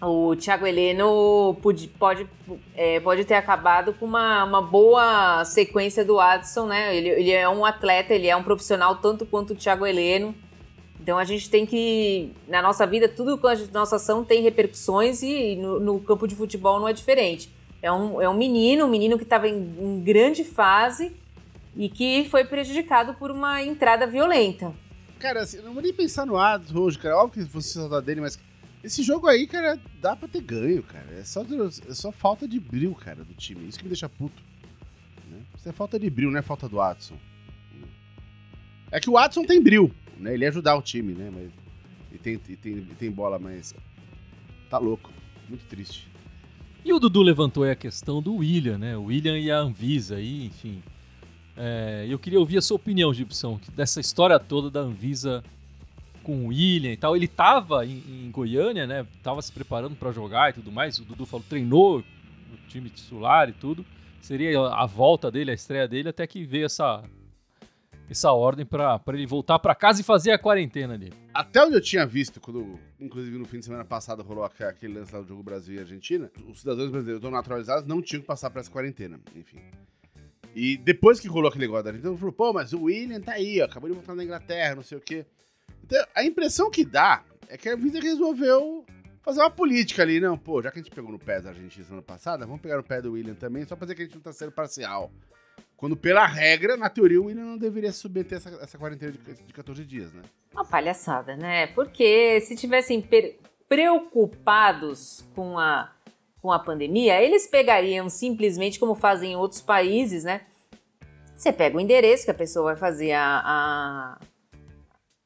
o 0.00 0.36
Thiago 0.36 0.64
Heleno 0.64 1.56
pode, 1.60 1.88
pode, 1.88 2.26
é, 2.76 3.00
pode 3.00 3.24
ter 3.24 3.34
acabado 3.34 3.92
com 3.94 4.06
uma, 4.06 4.44
uma 4.44 4.62
boa 4.62 5.44
sequência 5.44 6.04
do 6.04 6.20
Adson, 6.20 6.66
né? 6.66 6.96
Ele, 6.96 7.08
ele 7.08 7.30
é 7.32 7.48
um 7.48 7.64
atleta, 7.64 8.14
ele 8.14 8.28
é 8.28 8.36
um 8.36 8.42
profissional 8.42 8.96
tanto 8.96 9.26
quanto 9.26 9.54
o 9.54 9.56
Thiago 9.56 9.84
Heleno. 9.84 10.34
Então 11.00 11.18
a 11.18 11.24
gente 11.24 11.50
tem 11.50 11.66
que, 11.66 12.32
na 12.46 12.62
nossa 12.62 12.86
vida, 12.86 13.08
tudo 13.08 13.38
com 13.38 13.48
a 13.48 13.56
nossa 13.72 13.96
ação 13.96 14.24
tem 14.24 14.42
repercussões 14.42 15.22
e 15.22 15.56
no, 15.56 15.80
no, 15.80 16.00
campo 16.00 16.28
de 16.28 16.36
futebol 16.36 16.78
não 16.78 16.86
é 16.86 16.92
diferente. 16.92 17.52
É 17.82 17.90
um, 17.90 18.20
é 18.20 18.28
um 18.28 18.36
menino, 18.36 18.84
um 18.84 18.88
menino 18.88 19.16
que 19.16 19.24
estava 19.24 19.48
em, 19.48 19.56
em, 19.56 20.00
grande 20.00 20.44
fase 20.44 21.16
e 21.74 21.88
que 21.88 22.28
foi 22.28 22.44
prejudicado 22.44 23.14
por 23.14 23.30
uma 23.30 23.62
entrada 23.62 24.06
violenta. 24.06 24.72
Cara, 25.18 25.42
assim, 25.42 25.60
não 25.62 25.72
vou 25.72 25.82
nem 25.82 25.92
pensar 25.92 26.26
no 26.26 26.36
Adams 26.36 26.74
hoje, 26.74 26.98
cara. 26.98 27.16
Óbvio 27.16 27.46
que 27.46 27.52
você 27.52 27.78
saudade 27.78 28.06
dele, 28.06 28.20
mas 28.20 28.38
esse 28.88 29.02
jogo 29.02 29.26
aí, 29.26 29.46
cara, 29.46 29.80
dá 30.00 30.14
pra 30.16 30.28
ter 30.28 30.42
ganho, 30.42 30.82
cara. 30.82 31.06
É 31.12 31.24
só, 31.24 31.42
é 31.88 31.94
só 31.94 32.10
falta 32.10 32.46
de 32.46 32.58
brilho, 32.58 32.94
cara, 32.94 33.24
do 33.24 33.34
time. 33.34 33.66
Isso 33.68 33.78
que 33.78 33.84
me 33.84 33.90
deixa 33.90 34.08
puto. 34.08 34.42
Né? 35.30 35.42
Isso 35.56 35.68
é 35.68 35.72
falta 35.72 35.98
de 35.98 36.10
brilho, 36.10 36.30
não 36.30 36.38
é 36.38 36.42
falta 36.42 36.68
do 36.68 36.80
Adson. 36.80 37.16
É 38.90 38.98
que 38.98 39.08
o 39.08 39.16
Adson 39.16 39.44
tem 39.44 39.62
brilho 39.62 39.94
né? 40.18 40.34
Ele 40.34 40.44
ia 40.44 40.48
ajudar 40.48 40.76
o 40.76 40.82
time, 40.82 41.14
né? 41.14 41.30
Mas 41.32 41.50
ele 42.10 42.18
tem, 42.18 42.32
ele 42.34 42.56
tem, 42.56 42.72
ele 42.72 42.94
tem 42.98 43.10
bola, 43.10 43.38
mas 43.38 43.74
tá 44.68 44.78
louco. 44.78 45.10
muito 45.48 45.64
triste. 45.66 46.08
E 46.84 46.92
o 46.92 46.98
Dudu 46.98 47.22
levantou 47.22 47.64
aí 47.64 47.70
a 47.70 47.76
questão 47.76 48.22
do 48.22 48.36
William, 48.36 48.78
né? 48.78 48.96
O 48.96 49.04
William 49.04 49.38
e 49.38 49.50
a 49.50 49.58
Anvisa 49.58 50.16
aí, 50.16 50.46
enfim. 50.46 50.82
É, 51.56 52.06
eu 52.08 52.18
queria 52.18 52.38
ouvir 52.38 52.58
a 52.58 52.62
sua 52.62 52.76
opinião, 52.76 53.12
Gibson, 53.12 53.60
dessa 53.74 54.00
história 54.00 54.38
toda 54.38 54.70
da 54.70 54.80
Anvisa 54.80 55.42
com 56.28 56.44
o 56.44 56.48
William 56.48 56.92
e 56.92 56.96
tal. 56.98 57.16
Ele 57.16 57.26
tava 57.26 57.86
em, 57.86 58.04
em 58.06 58.30
Goiânia, 58.30 58.86
né? 58.86 59.06
Tava 59.22 59.40
se 59.40 59.50
preparando 59.50 59.96
para 59.96 60.12
jogar 60.12 60.50
e 60.50 60.52
tudo 60.52 60.70
mais. 60.70 60.98
O 60.98 61.04
Dudu 61.06 61.24
falou, 61.24 61.42
treinou 61.48 62.04
no 62.50 62.56
time 62.68 62.90
titular 62.90 63.48
e 63.48 63.52
tudo. 63.52 63.82
Seria 64.20 64.60
a 64.60 64.84
volta 64.84 65.30
dele, 65.30 65.52
a 65.52 65.54
estreia 65.54 65.88
dele, 65.88 66.10
até 66.10 66.26
que 66.26 66.44
veio 66.44 66.66
essa, 66.66 67.02
essa 68.10 68.30
ordem 68.30 68.66
para 68.66 69.00
ele 69.08 69.26
voltar 69.26 69.58
para 69.58 69.74
casa 69.74 70.02
e 70.02 70.04
fazer 70.04 70.32
a 70.32 70.38
quarentena 70.38 70.98
dele. 70.98 71.14
Até 71.32 71.64
onde 71.64 71.76
eu 71.76 71.80
tinha 71.80 72.04
visto, 72.04 72.38
quando, 72.42 72.78
inclusive 73.00 73.38
no 73.38 73.46
fim 73.46 73.60
de 73.60 73.64
semana 73.64 73.86
passado 73.86 74.22
rolou 74.22 74.44
aquele 74.44 74.98
lance 74.98 75.14
lá 75.14 75.22
do 75.22 75.28
jogo 75.28 75.42
Brasil 75.42 75.76
e 75.76 75.78
Argentina, 75.78 76.30
os 76.46 76.60
cidadãos 76.60 76.90
brasileiros 76.90 77.22
não 77.22 77.30
naturalizados 77.30 77.88
não 77.88 78.02
tinham 78.02 78.20
que 78.20 78.26
passar 78.26 78.50
por 78.50 78.58
essa 78.58 78.70
quarentena, 78.70 79.18
enfim. 79.34 79.60
E 80.54 80.76
depois 80.76 81.20
que 81.20 81.28
rolou 81.28 81.48
aquele 81.48 81.64
negócio 81.64 81.84
da 81.84 81.90
Argentina, 81.90 82.14
falou, 82.18 82.32
pô, 82.34 82.52
mas 82.52 82.74
o 82.74 82.82
William 82.82 83.18
tá 83.18 83.32
aí, 83.32 83.62
ó, 83.62 83.64
acabou 83.64 83.88
de 83.88 83.94
voltar 83.94 84.14
na 84.14 84.24
Inglaterra, 84.24 84.74
não 84.74 84.82
sei 84.82 84.98
o 84.98 85.00
quê. 85.00 85.24
Então, 85.84 86.04
a 86.14 86.24
impressão 86.24 86.70
que 86.70 86.84
dá 86.84 87.22
é 87.48 87.56
que 87.56 87.68
a 87.68 87.76
Visa 87.76 88.00
resolveu 88.00 88.84
fazer 89.22 89.40
uma 89.40 89.50
política 89.50 90.02
ali, 90.02 90.20
não, 90.20 90.38
pô, 90.38 90.62
já 90.62 90.70
que 90.70 90.78
a 90.78 90.82
gente 90.82 90.94
pegou 90.94 91.10
no 91.10 91.18
pé 91.18 91.40
da 91.40 91.50
Argentina 91.50 91.84
semana 91.84 92.02
passada, 92.02 92.46
vamos 92.46 92.60
pegar 92.60 92.76
no 92.76 92.82
pé 92.82 93.00
do 93.02 93.12
William 93.12 93.34
também, 93.34 93.64
só 93.66 93.76
pra 93.76 93.84
dizer 93.84 93.94
que 93.94 94.02
a 94.02 94.04
gente 94.06 94.14
não 94.14 94.22
tá 94.22 94.32
sendo 94.32 94.52
parcial. 94.52 95.10
Quando, 95.76 95.96
pela 95.96 96.26
regra, 96.26 96.76
na 96.76 96.88
teoria, 96.88 97.20
o 97.20 97.26
William 97.26 97.44
não 97.44 97.58
deveria 97.58 97.92
submeter 97.92 98.38
essa, 98.38 98.50
essa 98.60 98.76
quarentena 98.76 99.12
de, 99.12 99.18
de 99.18 99.52
14 99.52 99.84
dias, 99.84 100.12
né? 100.12 100.22
Uma 100.52 100.64
palhaçada, 100.64 101.36
né? 101.36 101.68
Porque 101.68 102.40
se 102.40 102.56
tivessem 102.56 103.06
preocupados 103.68 105.24
com 105.34 105.58
a, 105.58 105.92
com 106.42 106.50
a 106.50 106.58
pandemia, 106.58 107.22
eles 107.22 107.46
pegariam 107.46 108.08
simplesmente, 108.08 108.80
como 108.80 108.94
fazem 108.94 109.32
em 109.32 109.36
outros 109.36 109.60
países, 109.60 110.24
né? 110.24 110.40
Você 111.36 111.52
pega 111.52 111.76
o 111.76 111.80
endereço 111.80 112.24
que 112.24 112.30
a 112.32 112.34
pessoa 112.34 112.72
vai 112.72 112.76
fazer 112.76 113.12
a, 113.12 113.42
a 113.44 114.18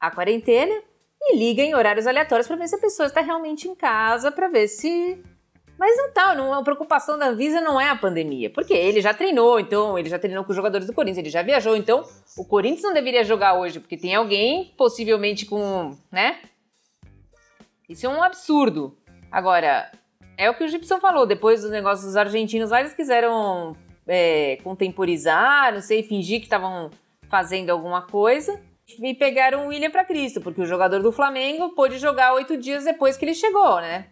a 0.02 0.10
quarentena 0.10 0.74
e 1.20 1.36
liga 1.36 1.62
em 1.62 1.76
horários 1.76 2.08
aleatórios 2.08 2.48
para 2.48 2.56
ver 2.56 2.66
se 2.66 2.74
a 2.74 2.80
pessoa 2.80 3.06
está 3.06 3.20
realmente 3.20 3.68
em 3.68 3.74
casa, 3.74 4.32
para 4.32 4.48
ver 4.48 4.66
se. 4.66 5.22
Mas 5.78 5.96
não 5.96 6.12
tá, 6.12 6.34
não, 6.34 6.52
a 6.52 6.62
preocupação 6.62 7.16
da 7.16 7.28
Anvisa 7.28 7.60
não 7.60 7.80
é 7.80 7.88
a 7.88 7.96
pandemia, 7.96 8.50
porque 8.50 8.74
ele 8.74 9.00
já 9.00 9.14
treinou, 9.14 9.58
então 9.58 9.96
ele 9.96 10.08
já 10.08 10.18
treinou 10.18 10.44
com 10.44 10.50
os 10.50 10.56
jogadores 10.56 10.86
do 10.86 10.92
Corinthians, 10.92 11.18
ele 11.18 11.30
já 11.30 11.42
viajou, 11.42 11.76
então 11.76 12.04
o 12.36 12.44
Corinthians 12.44 12.82
não 12.82 12.92
deveria 12.92 13.24
jogar 13.24 13.54
hoje, 13.54 13.80
porque 13.80 13.96
tem 13.96 14.14
alguém 14.14 14.74
possivelmente 14.76 15.46
com, 15.46 15.96
né? 16.10 16.40
Isso 17.88 18.06
é 18.06 18.08
um 18.08 18.22
absurdo. 18.22 18.96
Agora, 19.30 19.90
é 20.36 20.50
o 20.50 20.54
que 20.54 20.64
o 20.64 20.68
Gibson 20.68 21.00
falou, 21.00 21.26
depois 21.26 21.62
dos 21.62 21.70
negócios 21.70 22.06
dos 22.06 22.16
argentinos 22.16 22.70
lá, 22.70 22.80
eles 22.80 22.94
quiseram 22.94 23.76
é, 24.06 24.58
contemporizar, 24.62 25.72
não 25.72 25.80
sei, 25.80 26.02
fingir 26.02 26.38
que 26.38 26.46
estavam 26.46 26.90
fazendo 27.28 27.70
alguma 27.70 28.02
coisa 28.02 28.60
e 29.00 29.14
pegaram 29.14 29.64
o 29.64 29.68
William 29.68 29.90
para 29.90 30.04
Cristo, 30.04 30.40
porque 30.40 30.60
o 30.60 30.66
jogador 30.66 31.02
do 31.02 31.12
Flamengo 31.12 31.70
pôde 31.70 31.98
jogar 31.98 32.34
oito 32.34 32.56
dias 32.56 32.84
depois 32.84 33.16
que 33.16 33.24
ele 33.24 33.34
chegou, 33.34 33.80
né? 33.80 34.06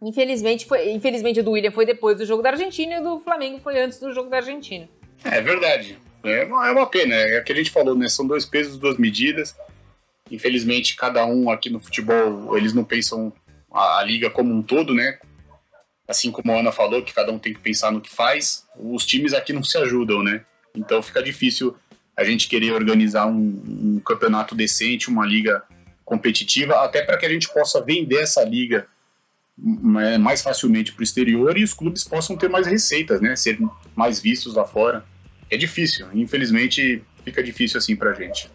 Infelizmente, 0.00 0.66
foi, 0.66 0.90
infelizmente 0.90 1.40
o 1.40 1.44
do 1.44 1.52
William 1.52 1.70
foi 1.70 1.86
depois 1.86 2.18
do 2.18 2.26
jogo 2.26 2.42
da 2.42 2.50
Argentina 2.50 2.94
e 2.94 3.00
o 3.00 3.02
do 3.02 3.20
Flamengo 3.20 3.60
foi 3.60 3.80
antes 3.80 4.00
do 4.00 4.12
jogo 4.12 4.28
da 4.28 4.38
Argentina. 4.38 4.88
É 5.24 5.40
verdade. 5.40 5.98
É 6.24 6.44
uma, 6.44 6.66
é 6.66 6.70
uma 6.72 6.86
pena. 6.86 7.14
É 7.14 7.40
o 7.40 7.44
que 7.44 7.52
a 7.52 7.56
gente 7.56 7.70
falou, 7.70 7.94
né? 7.94 8.08
São 8.08 8.26
dois 8.26 8.44
pesos, 8.44 8.78
duas 8.78 8.98
medidas. 8.98 9.54
Infelizmente, 10.30 10.96
cada 10.96 11.24
um 11.24 11.50
aqui 11.50 11.70
no 11.70 11.78
futebol, 11.78 12.56
eles 12.56 12.72
não 12.72 12.84
pensam 12.84 13.32
a, 13.72 13.98
a 13.98 14.04
liga 14.04 14.28
como 14.30 14.52
um 14.52 14.62
todo, 14.62 14.92
né? 14.92 15.18
Assim 16.08 16.32
como 16.32 16.50
a 16.52 16.58
Ana 16.58 16.72
falou, 16.72 17.02
que 17.02 17.14
cada 17.14 17.30
um 17.30 17.38
tem 17.38 17.54
que 17.54 17.60
pensar 17.60 17.92
no 17.92 18.00
que 18.00 18.10
faz. 18.10 18.66
Os 18.76 19.06
times 19.06 19.32
aqui 19.32 19.52
não 19.52 19.62
se 19.62 19.78
ajudam, 19.78 20.22
né? 20.22 20.44
Então 20.74 21.02
fica 21.02 21.22
difícil 21.22 21.76
a 22.16 22.24
gente 22.24 22.48
querer 22.48 22.72
organizar 22.72 23.26
um, 23.26 23.62
um 23.66 24.00
campeonato 24.04 24.54
decente, 24.54 25.08
uma 25.08 25.26
liga 25.26 25.62
competitiva, 26.04 26.84
até 26.84 27.02
para 27.02 27.16
que 27.16 27.26
a 27.26 27.28
gente 27.28 27.52
possa 27.52 27.80
vender 27.80 28.18
essa 28.22 28.44
liga 28.44 28.86
né, 29.56 30.18
mais 30.18 30.42
facilmente 30.42 30.92
para 30.92 31.00
o 31.00 31.04
exterior 31.04 31.56
e 31.56 31.64
os 31.64 31.72
clubes 31.74 32.04
possam 32.04 32.36
ter 32.36 32.48
mais 32.48 32.66
receitas, 32.66 33.20
né? 33.20 33.36
Ser 33.36 33.58
mais 33.94 34.20
vistos 34.20 34.54
lá 34.54 34.64
fora. 34.64 35.04
É 35.50 35.56
difícil, 35.56 36.06
infelizmente 36.14 37.02
fica 37.24 37.42
difícil 37.42 37.78
assim 37.78 37.94
para 37.94 38.10
a 38.10 38.14
gente. 38.14 38.50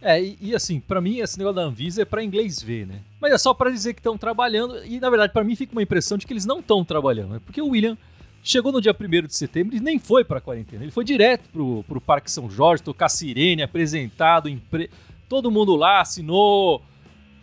É, 0.00 0.22
e, 0.22 0.38
e 0.40 0.54
assim, 0.54 0.80
para 0.80 1.00
mim 1.00 1.18
esse 1.18 1.38
negócio 1.38 1.56
da 1.56 1.62
Anvisa 1.62 2.02
é 2.02 2.04
para 2.04 2.22
inglês 2.22 2.62
ver, 2.62 2.86
né? 2.86 3.00
Mas 3.20 3.32
é 3.32 3.38
só 3.38 3.52
para 3.52 3.70
dizer 3.70 3.94
que 3.94 4.00
estão 4.00 4.16
trabalhando 4.16 4.84
e 4.84 5.00
na 5.00 5.10
verdade 5.10 5.32
para 5.32 5.44
mim 5.44 5.56
fica 5.56 5.72
uma 5.72 5.82
impressão 5.82 6.16
de 6.16 6.26
que 6.26 6.32
eles 6.32 6.46
não 6.46 6.60
estão 6.60 6.84
trabalhando, 6.84 7.34
né? 7.34 7.40
Porque 7.44 7.60
o 7.60 7.68
William 7.68 7.96
Chegou 8.42 8.72
no 8.72 8.80
dia 8.80 8.96
1 8.98 9.26
de 9.26 9.34
setembro 9.34 9.76
e 9.76 9.80
nem 9.80 9.98
foi 9.98 10.24
para 10.24 10.38
a 10.38 10.40
quarentena. 10.40 10.84
Ele 10.84 10.90
foi 10.90 11.04
direto 11.04 11.48
pro, 11.50 11.84
pro 11.84 12.00
Parque 12.00 12.30
São 12.30 12.50
Jorge, 12.50 12.82
tocar 12.82 13.08
sirene, 13.08 13.62
apresentado, 13.62 14.48
empre... 14.48 14.90
todo 15.28 15.50
mundo 15.50 15.76
lá 15.76 16.00
assinou. 16.00 16.82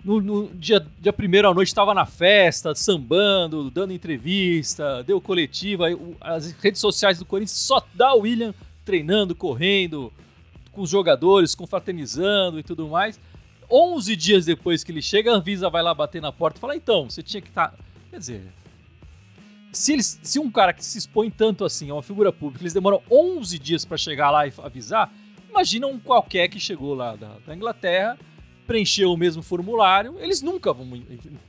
No, 0.04 0.22
no 0.22 0.48
dia, 0.54 0.86
dia 1.00 1.12
primeiro 1.12 1.50
à 1.50 1.54
noite 1.54 1.70
estava 1.70 1.94
na 1.94 2.06
festa, 2.06 2.76
sambando, 2.76 3.72
dando 3.72 3.92
entrevista, 3.92 5.04
deu 5.04 5.20
coletiva. 5.20 5.86
As 6.22 6.52
redes 6.52 6.80
sociais 6.80 7.20
do 7.20 7.26
Corinthians 7.26 7.60
só 7.60 7.84
dá 7.94 8.14
o 8.14 8.22
William 8.22 8.54
treinando, 8.86 9.34
correndo, 9.34 10.14
com 10.72 10.82
os 10.82 10.90
jogadores, 10.90 11.56
confraternizando 11.56 12.60
e 12.60 12.64
tudo 12.64 12.88
mais. 12.88 13.20
11 13.70 14.16
dias 14.16 14.46
depois 14.46 14.84
que 14.84 14.92
ele 14.92 15.02
chega, 15.02 15.32
a 15.32 15.36
Anvisa 15.36 15.70
vai 15.70 15.82
lá 15.82 15.94
bater 15.94 16.22
na 16.22 16.32
porta 16.32 16.58
e 16.58 16.62
fala: 16.62 16.76
então, 16.76 17.10
você 17.10 17.24
tinha 17.24 17.42
que 17.42 17.50
estar. 17.50 17.70
Tá... 17.70 17.78
Quer 18.12 18.20
dizer, 18.20 18.42
se, 19.76 19.94
eles, 19.94 20.20
se 20.24 20.40
um 20.40 20.50
cara 20.50 20.74
que 20.74 20.84
se 20.84 20.98
expõe 20.98 21.30
tanto 21.30 21.66
assim, 21.66 21.90
é 21.90 21.94
uma 21.94 22.04
figura 22.04 22.32
pública, 22.32 22.64
eles 22.64 22.74
demoram 22.74 23.02
11 23.12 23.60
dias 23.60 23.86
para 23.86 23.98
chegar 23.98 24.32
lá 24.32 24.48
e 24.48 24.54
avisar, 24.64 25.12
imagina 25.50 25.88
um 25.88 26.00
qualquer 26.00 26.48
que 26.48 26.60
chegou 26.60 26.94
lá 26.96 27.16
da, 27.16 27.32
da 27.46 27.56
Inglaterra, 27.56 28.18
preencheu 28.66 29.12
o 29.12 29.18
mesmo 29.18 29.44
formulário, 29.44 30.16
eles 30.20 30.42
nunca 30.42 30.74
vão 30.74 30.88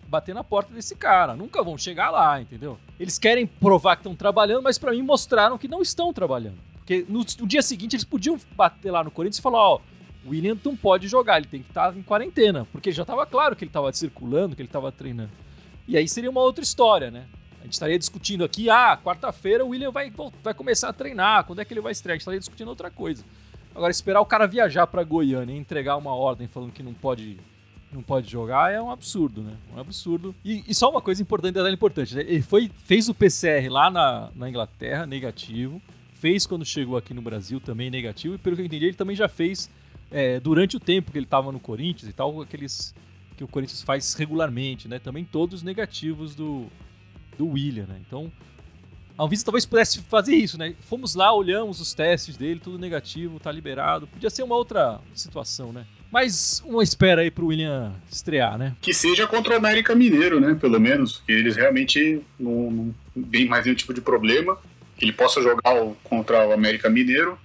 bater 0.08 0.34
na 0.34 0.44
porta 0.44 0.74
desse 0.74 0.94
cara, 0.94 1.34
nunca 1.34 1.62
vão 1.62 1.78
chegar 1.78 2.10
lá, 2.10 2.40
entendeu? 2.40 2.78
Eles 3.00 3.18
querem 3.18 3.46
provar 3.46 3.96
que 3.96 4.00
estão 4.00 4.14
trabalhando, 4.14 4.62
mas 4.62 4.76
para 4.76 4.92
mim 4.92 5.02
mostraram 5.02 5.56
que 5.56 5.68
não 5.68 5.80
estão 5.80 6.12
trabalhando. 6.12 6.58
Porque 6.76 7.04
no, 7.08 7.20
no, 7.20 7.46
dia 7.46 7.62
seguinte 7.62 7.96
eles 7.96 8.04
podiam 8.04 8.38
bater 8.54 8.90
lá 8.90 9.02
no 9.02 9.10
Corinthians 9.10 9.38
e 9.38 9.42
falar, 9.42 9.58
ó, 9.58 9.80
o 10.24 10.30
William 10.30 10.56
não 10.64 10.76
pode 10.76 11.08
jogar, 11.08 11.38
ele 11.38 11.46
tem 11.46 11.62
que 11.62 11.68
estar 11.68 11.92
tá 11.92 11.98
em 11.98 12.02
quarentena, 12.02 12.66
porque 12.70 12.92
já 12.92 13.02
estava 13.02 13.24
claro 13.24 13.56
que 13.56 13.64
ele 13.64 13.70
estava 13.70 13.92
circulando, 13.92 14.54
que 14.54 14.62
ele 14.62 14.68
estava 14.68 14.92
treinando. 14.92 15.32
E 15.88 15.96
aí 15.96 16.06
seria 16.06 16.30
uma 16.30 16.40
outra 16.40 16.62
história, 16.62 17.10
né? 17.10 17.24
Gente 17.64 17.72
estaria 17.72 17.98
discutindo 17.98 18.44
aqui, 18.44 18.70
ah, 18.70 18.96
quarta-feira 18.96 19.64
o 19.64 19.68
William 19.68 19.90
vai, 19.90 20.12
vai 20.42 20.54
começar 20.54 20.88
a 20.88 20.92
treinar, 20.92 21.44
quando 21.44 21.60
é 21.60 21.64
que 21.64 21.72
ele 21.72 21.80
vai 21.80 21.92
estrear? 21.92 22.14
A 22.14 22.16
gente 22.16 22.22
estaria 22.22 22.40
discutindo 22.40 22.68
outra 22.68 22.90
coisa. 22.90 23.24
Agora, 23.74 23.90
esperar 23.90 24.20
o 24.20 24.26
cara 24.26 24.46
viajar 24.46 24.86
para 24.86 25.04
Goiânia 25.04 25.52
e 25.52 25.58
entregar 25.58 25.96
uma 25.96 26.14
ordem 26.14 26.48
falando 26.48 26.72
que 26.72 26.82
não 26.82 26.94
pode 26.94 27.38
não 27.92 28.02
pode 28.02 28.30
jogar 28.30 28.72
é 28.72 28.80
um 28.80 28.90
absurdo, 28.90 29.42
né? 29.42 29.56
Um 29.74 29.80
absurdo. 29.80 30.34
E, 30.44 30.64
e 30.66 30.74
só 30.74 30.90
uma 30.90 31.00
coisa 31.00 31.22
importante, 31.22 31.54
detalhe 31.54 31.74
importante, 31.74 32.14
né? 32.14 32.22
Ele 32.22 32.42
foi, 32.42 32.70
fez 32.84 33.08
o 33.08 33.14
PCR 33.14 33.68
lá 33.70 33.90
na, 33.90 34.30
na 34.34 34.48
Inglaterra, 34.48 35.06
negativo. 35.06 35.80
Fez 36.14 36.46
quando 36.46 36.64
chegou 36.64 36.96
aqui 36.96 37.14
no 37.14 37.22
Brasil 37.22 37.60
também 37.60 37.90
negativo. 37.90 38.34
E 38.34 38.38
pelo 38.38 38.56
que 38.56 38.62
eu 38.62 38.66
entendi, 38.66 38.86
ele 38.86 38.96
também 38.96 39.16
já 39.16 39.28
fez 39.28 39.70
é, 40.10 40.40
durante 40.40 40.76
o 40.76 40.80
tempo 40.80 41.12
que 41.12 41.18
ele 41.18 41.26
estava 41.26 41.52
no 41.52 41.60
Corinthians 41.60 42.10
e 42.10 42.12
tal, 42.12 42.40
aqueles 42.40 42.94
que 43.36 43.44
o 43.44 43.48
Corinthians 43.48 43.82
faz 43.82 44.14
regularmente, 44.14 44.88
né? 44.88 44.98
Também 44.98 45.24
todos 45.24 45.62
negativos 45.62 46.34
do, 46.34 46.66
do 47.38 47.48
William, 47.48 47.86
né? 47.86 48.00
Então, 48.06 48.30
a 49.18 49.24
Anvisa 49.24 49.44
talvez 49.44 49.64
pudesse 49.64 50.02
fazer 50.02 50.34
isso, 50.34 50.58
né? 50.58 50.74
Fomos 50.80 51.14
lá, 51.14 51.34
olhamos 51.34 51.80
os 51.80 51.94
testes 51.94 52.36
dele, 52.36 52.60
tudo 52.62 52.78
negativo, 52.78 53.40
tá 53.40 53.50
liberado. 53.50 54.06
Podia 54.06 54.30
ser 54.30 54.42
uma 54.42 54.56
outra 54.56 55.00
situação, 55.14 55.72
né? 55.72 55.86
Mas 56.10 56.62
uma 56.64 56.82
espera 56.82 57.22
aí 57.22 57.30
pro 57.30 57.46
William 57.46 57.94
estrear, 58.10 58.56
né? 58.56 58.76
Que 58.80 58.94
seja 58.94 59.26
contra 59.26 59.54
o 59.54 59.56
América 59.56 59.94
Mineiro, 59.94 60.40
né? 60.40 60.54
Pelo 60.54 60.78
menos. 60.78 61.22
Que 61.26 61.32
eles 61.32 61.56
realmente 61.56 62.22
não, 62.38 62.94
não 63.14 63.24
tem 63.24 63.46
mais 63.46 63.64
nenhum 63.64 63.76
tipo 63.76 63.92
de 63.92 64.00
problema. 64.00 64.58
Que 64.96 65.04
ele 65.04 65.12
possa 65.12 65.42
jogar 65.42 65.74
contra 66.04 66.46
o 66.46 66.52
América 66.52 66.88
Mineiro 66.88 67.38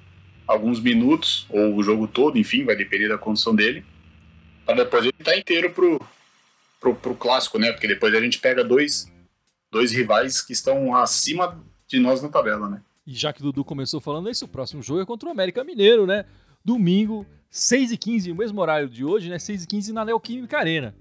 alguns 0.51 0.79
minutos, 0.81 1.45
ou 1.49 1.75
o 1.75 1.83
jogo 1.83 2.07
todo, 2.07 2.37
enfim, 2.37 2.65
vai 2.65 2.75
depender 2.75 3.07
da 3.07 3.17
condição 3.17 3.55
dele. 3.55 3.85
Para 4.65 4.83
depois 4.83 5.03
ele 5.03 5.13
estar 5.17 5.31
tá 5.31 5.37
inteiro 5.37 5.71
pro, 5.71 6.01
pro, 6.79 6.95
pro 6.95 7.15
clássico, 7.15 7.57
né? 7.57 7.71
Porque 7.71 7.87
depois 7.87 8.13
a 8.13 8.19
gente 8.19 8.37
pega 8.39 8.63
dois 8.63 9.11
dois 9.71 9.91
rivais 9.91 10.41
que 10.41 10.53
estão 10.53 10.95
acima 10.95 11.59
de 11.87 11.99
nós 11.99 12.21
na 12.21 12.29
tabela, 12.29 12.69
né? 12.69 12.81
E 13.05 13.13
já 13.13 13.33
que 13.33 13.41
o 13.41 13.43
Dudu 13.43 13.65
começou 13.65 13.99
falando 13.99 14.29
isso, 14.29 14.45
o 14.45 14.47
próximo 14.47 14.83
jogo 14.83 15.01
é 15.01 15.05
contra 15.05 15.27
o 15.27 15.31
América 15.31 15.63
Mineiro, 15.63 16.05
né? 16.05 16.25
Domingo, 16.63 17.25
6h15, 17.51 18.31
o 18.31 18.35
mesmo 18.35 18.61
horário 18.61 18.87
de 18.87 19.03
hoje, 19.03 19.29
né? 19.29 19.37
6h15 19.37 19.89
na 19.89 20.05
Neoquímica 20.05 20.57
Arena. 20.57 20.95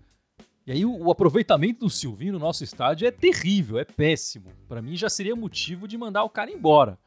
E 0.66 0.72
aí 0.72 0.84
o, 0.84 1.10
aproveitamento 1.10 1.80
do 1.80 1.90
Silvinho 1.90 2.34
no 2.34 2.38
nosso 2.38 2.62
estádio 2.62 3.06
é 3.06 3.10
terrível, 3.10 3.78
é 3.78 3.84
péssimo. 3.84 4.52
Para 4.68 4.80
mim 4.80 4.96
já 4.96 5.08
seria 5.08 5.34
motivo 5.34 5.88
de 5.88 5.98
mandar 5.98 6.22
o 6.22 6.30
cara 6.30 6.50
embora. 6.50 6.98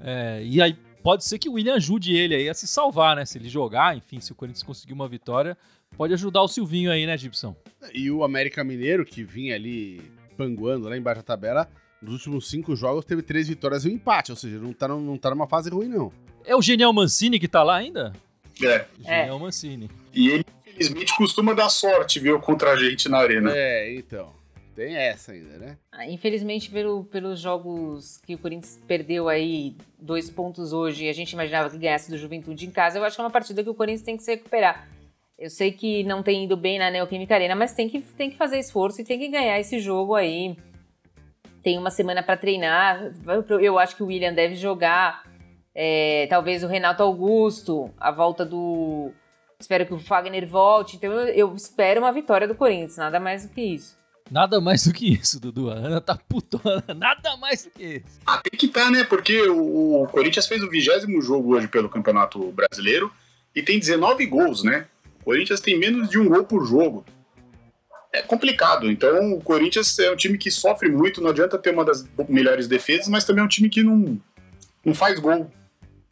É, 0.00 0.42
e 0.44 0.60
aí 0.60 0.76
pode 1.02 1.24
ser 1.24 1.38
que 1.38 1.48
o 1.48 1.52
William 1.52 1.74
ajude 1.74 2.14
ele 2.14 2.34
aí 2.34 2.48
a 2.48 2.54
se 2.54 2.66
salvar, 2.66 3.16
né? 3.16 3.24
Se 3.24 3.38
ele 3.38 3.48
jogar, 3.48 3.96
enfim, 3.96 4.20
se 4.20 4.32
o 4.32 4.34
Corinthians 4.34 4.62
conseguir 4.62 4.94
uma 4.94 5.06
vitória, 5.06 5.56
pode 5.96 6.12
ajudar 6.14 6.42
o 6.42 6.48
Silvinho 6.48 6.90
aí, 6.90 7.06
né, 7.06 7.16
Gibson? 7.16 7.54
E 7.94 8.10
o 8.10 8.24
América 8.24 8.64
Mineiro, 8.64 9.04
que 9.04 9.22
vinha 9.22 9.54
ali 9.54 10.02
panguando 10.32 10.88
lá 10.88 10.96
embaixo 10.96 11.20
da 11.20 11.24
tabela, 11.24 11.68
nos 12.00 12.14
últimos 12.14 12.50
cinco 12.50 12.74
jogos 12.74 13.04
teve 13.04 13.22
três 13.22 13.48
vitórias 13.48 13.84
e 13.84 13.88
um 13.88 13.92
empate, 13.92 14.32
ou 14.32 14.36
seja, 14.36 14.58
não 14.58 14.72
tá, 14.72 14.88
não 14.88 15.16
tá 15.16 15.30
numa 15.30 15.46
fase 15.46 15.70
ruim, 15.70 15.88
não. 15.88 16.12
É 16.44 16.56
o 16.56 16.62
Genial 16.62 16.92
Mancini 16.92 17.38
que 17.38 17.46
tá 17.46 17.62
lá 17.62 17.76
ainda? 17.76 18.12
É. 18.62 18.86
Genial 18.98 19.38
Mancini. 19.38 19.90
E 20.12 20.28
ele, 20.28 20.44
infelizmente, 20.66 21.16
costuma 21.16 21.54
dar 21.54 21.68
sorte, 21.68 22.18
viu, 22.18 22.40
contra 22.40 22.72
a 22.72 22.76
gente 22.76 23.08
na 23.08 23.18
arena. 23.18 23.52
É, 23.54 23.94
então. 23.94 24.32
Tem 24.74 24.96
essa 24.96 25.32
ainda, 25.32 25.58
né? 25.58 25.76
Ah, 25.92 26.08
Infelizmente, 26.08 26.70
pelo, 26.70 27.04
pelos 27.04 27.38
jogos 27.38 28.18
que 28.26 28.34
o 28.34 28.38
Corinthians 28.38 28.80
perdeu 28.86 29.28
aí, 29.28 29.76
dois 29.98 30.30
pontos 30.30 30.72
hoje, 30.72 31.04
e 31.04 31.08
a 31.10 31.12
gente 31.12 31.32
imaginava 31.32 31.68
que 31.68 31.76
ganhasse 31.76 32.10
do 32.10 32.16
Juventude 32.16 32.66
em 32.66 32.70
casa, 32.70 32.98
eu 32.98 33.04
acho 33.04 33.14
que 33.14 33.20
é 33.20 33.24
uma 33.24 33.30
partida 33.30 33.62
que 33.62 33.68
o 33.68 33.74
Corinthians 33.74 34.02
tem 34.02 34.16
que 34.16 34.22
se 34.22 34.30
recuperar. 34.30 34.88
Eu 35.42 35.50
sei 35.50 35.72
que 35.72 36.04
não 36.04 36.22
tem 36.22 36.44
ido 36.44 36.56
bem 36.56 36.78
na 36.78 36.88
Neoquímica 36.88 37.34
Arena, 37.34 37.56
mas 37.56 37.72
tem 37.72 37.88
que, 37.88 38.00
tem 38.00 38.30
que 38.30 38.36
fazer 38.36 38.60
esforço 38.60 39.00
e 39.00 39.04
tem 39.04 39.18
que 39.18 39.26
ganhar 39.26 39.58
esse 39.58 39.80
jogo 39.80 40.14
aí. 40.14 40.56
Tem 41.64 41.76
uma 41.76 41.90
semana 41.90 42.22
para 42.22 42.36
treinar. 42.36 43.10
Eu 43.60 43.76
acho 43.76 43.96
que 43.96 44.04
o 44.04 44.06
William 44.06 44.32
deve 44.32 44.54
jogar. 44.54 45.24
É, 45.74 46.28
talvez 46.30 46.62
o 46.62 46.68
Renato 46.68 47.02
Augusto, 47.02 47.92
a 47.98 48.12
volta 48.12 48.44
do. 48.44 49.10
Espero 49.58 49.84
que 49.84 49.92
o 49.92 49.98
Fagner 49.98 50.46
volte. 50.46 50.94
Então 50.94 51.12
eu, 51.12 51.52
espero 51.56 52.02
uma 52.02 52.12
vitória 52.12 52.46
do 52.46 52.54
Corinthians, 52.54 52.96
nada 52.96 53.18
mais 53.18 53.44
do 53.44 53.52
que 53.52 53.62
isso. 53.62 53.98
Nada 54.30 54.60
mais 54.60 54.86
do 54.86 54.92
que 54.92 55.12
isso, 55.12 55.40
Dudu. 55.40 55.70
A 55.70 55.74
Ana 55.74 56.00
tá 56.00 56.16
putona. 56.16 56.84
Nada 56.94 57.36
mais 57.36 57.64
do 57.64 57.70
que 57.70 57.96
isso. 57.96 58.20
Ah, 58.24 58.38
tem 58.38 58.56
que 58.56 58.66
estar, 58.66 58.92
né? 58.92 59.02
Porque 59.02 59.42
o, 59.48 60.04
o 60.04 60.06
Corinthians 60.06 60.46
fez 60.46 60.62
o 60.62 60.70
vigésimo 60.70 61.20
jogo 61.20 61.56
hoje 61.56 61.66
pelo 61.66 61.88
Campeonato 61.88 62.52
Brasileiro 62.52 63.12
e 63.54 63.60
tem 63.60 63.80
19 63.80 64.24
gols, 64.26 64.62
né? 64.62 64.86
O 65.22 65.26
Corinthians 65.26 65.60
tem 65.60 65.78
menos 65.78 66.10
de 66.10 66.18
um 66.18 66.28
gol 66.28 66.44
por 66.44 66.66
jogo. 66.66 67.04
É 68.12 68.20
complicado. 68.20 68.90
Então, 68.90 69.32
o 69.32 69.40
Corinthians 69.40 69.98
é 69.98 70.10
um 70.10 70.16
time 70.16 70.36
que 70.36 70.50
sofre 70.50 70.90
muito. 70.90 71.22
Não 71.22 71.30
adianta 71.30 71.56
ter 71.56 71.70
uma 71.70 71.84
das 71.84 72.04
melhores 72.28 72.68
defesas, 72.68 73.08
mas 73.08 73.24
também 73.24 73.40
é 73.40 73.44
um 73.44 73.48
time 73.48 73.70
que 73.70 73.82
não, 73.82 74.20
não 74.84 74.94
faz 74.94 75.18
gol. 75.18 75.50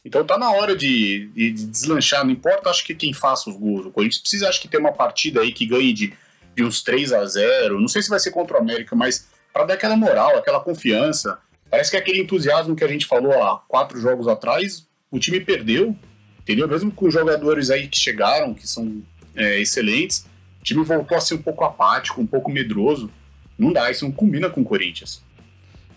Então, 0.03 0.25
tá 0.25 0.37
na 0.37 0.49
hora 0.49 0.75
de, 0.75 1.29
de, 1.35 1.51
de 1.51 1.65
deslanchar. 1.67 2.23
Não 2.23 2.31
importa, 2.31 2.69
acho 2.69 2.83
que 2.83 2.95
quem 2.95 3.13
faça 3.13 3.49
os 3.49 3.55
gols. 3.55 3.85
O 3.85 3.91
Corinthians 3.91 4.21
precisa, 4.21 4.49
acho 4.49 4.59
que, 4.59 4.67
ter 4.67 4.77
uma 4.77 4.93
partida 4.93 5.41
aí 5.41 5.51
que 5.51 5.65
ganhe 5.65 5.93
de, 5.93 6.13
de 6.55 6.63
uns 6.63 6.81
3 6.81 7.13
a 7.13 7.23
0 7.25 7.79
Não 7.79 7.87
sei 7.87 8.01
se 8.01 8.09
vai 8.09 8.19
ser 8.19 8.31
contra 8.31 8.57
o 8.57 8.59
América, 8.59 8.95
mas 8.95 9.27
para 9.53 9.65
dar 9.65 9.73
aquela 9.75 9.95
moral, 9.95 10.37
aquela 10.37 10.59
confiança. 10.59 11.37
Parece 11.69 11.91
que 11.91 11.97
aquele 11.97 12.19
entusiasmo 12.19 12.75
que 12.75 12.83
a 12.83 12.87
gente 12.87 13.05
falou 13.05 13.31
há 13.43 13.59
quatro 13.67 13.99
jogos 13.99 14.27
atrás, 14.27 14.87
o 15.11 15.19
time 15.19 15.39
perdeu, 15.39 15.95
entendeu? 16.41 16.67
Mesmo 16.67 16.91
com 16.91 17.09
jogadores 17.09 17.69
aí 17.69 17.87
que 17.87 17.97
chegaram, 17.97 18.53
que 18.53 18.67
são 18.67 19.01
é, 19.35 19.59
excelentes, 19.59 20.25
o 20.59 20.63
time 20.63 20.83
voltou 20.83 21.17
a 21.17 21.21
ser 21.21 21.35
um 21.35 21.41
pouco 21.41 21.63
apático, 21.63 22.21
um 22.21 22.27
pouco 22.27 22.51
medroso. 22.51 23.09
Não 23.57 23.71
dá, 23.71 23.89
isso 23.89 24.05
não 24.05 24.11
combina 24.11 24.49
com 24.49 24.61
o 24.61 24.65
Corinthians. 24.65 25.23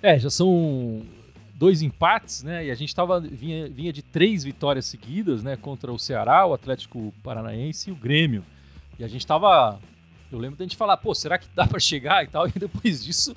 É, 0.02 0.18
já 0.18 0.28
são 0.28 1.02
dois 1.54 1.82
empates, 1.82 2.42
né? 2.42 2.66
E 2.66 2.70
a 2.70 2.74
gente 2.74 2.94
tava, 2.94 3.20
vinha, 3.20 3.68
vinha 3.68 3.92
de 3.92 4.02
três 4.02 4.44
vitórias 4.44 4.86
seguidas, 4.86 5.42
né? 5.42 5.56
Contra 5.56 5.92
o 5.92 5.98
Ceará, 5.98 6.46
o 6.46 6.52
Atlético 6.52 7.12
Paranaense 7.22 7.90
e 7.90 7.92
o 7.92 7.96
Grêmio. 7.96 8.44
E 8.98 9.04
a 9.04 9.08
gente 9.08 9.26
tava. 9.26 9.78
Eu 10.30 10.38
lembro 10.38 10.56
da 10.56 10.64
gente 10.64 10.76
falar, 10.76 10.96
pô, 10.96 11.14
será 11.14 11.38
que 11.38 11.46
dá 11.54 11.66
para 11.66 11.78
chegar 11.78 12.24
e 12.24 12.28
tal? 12.28 12.46
E 12.54 12.58
depois 12.58 13.04
disso, 13.04 13.34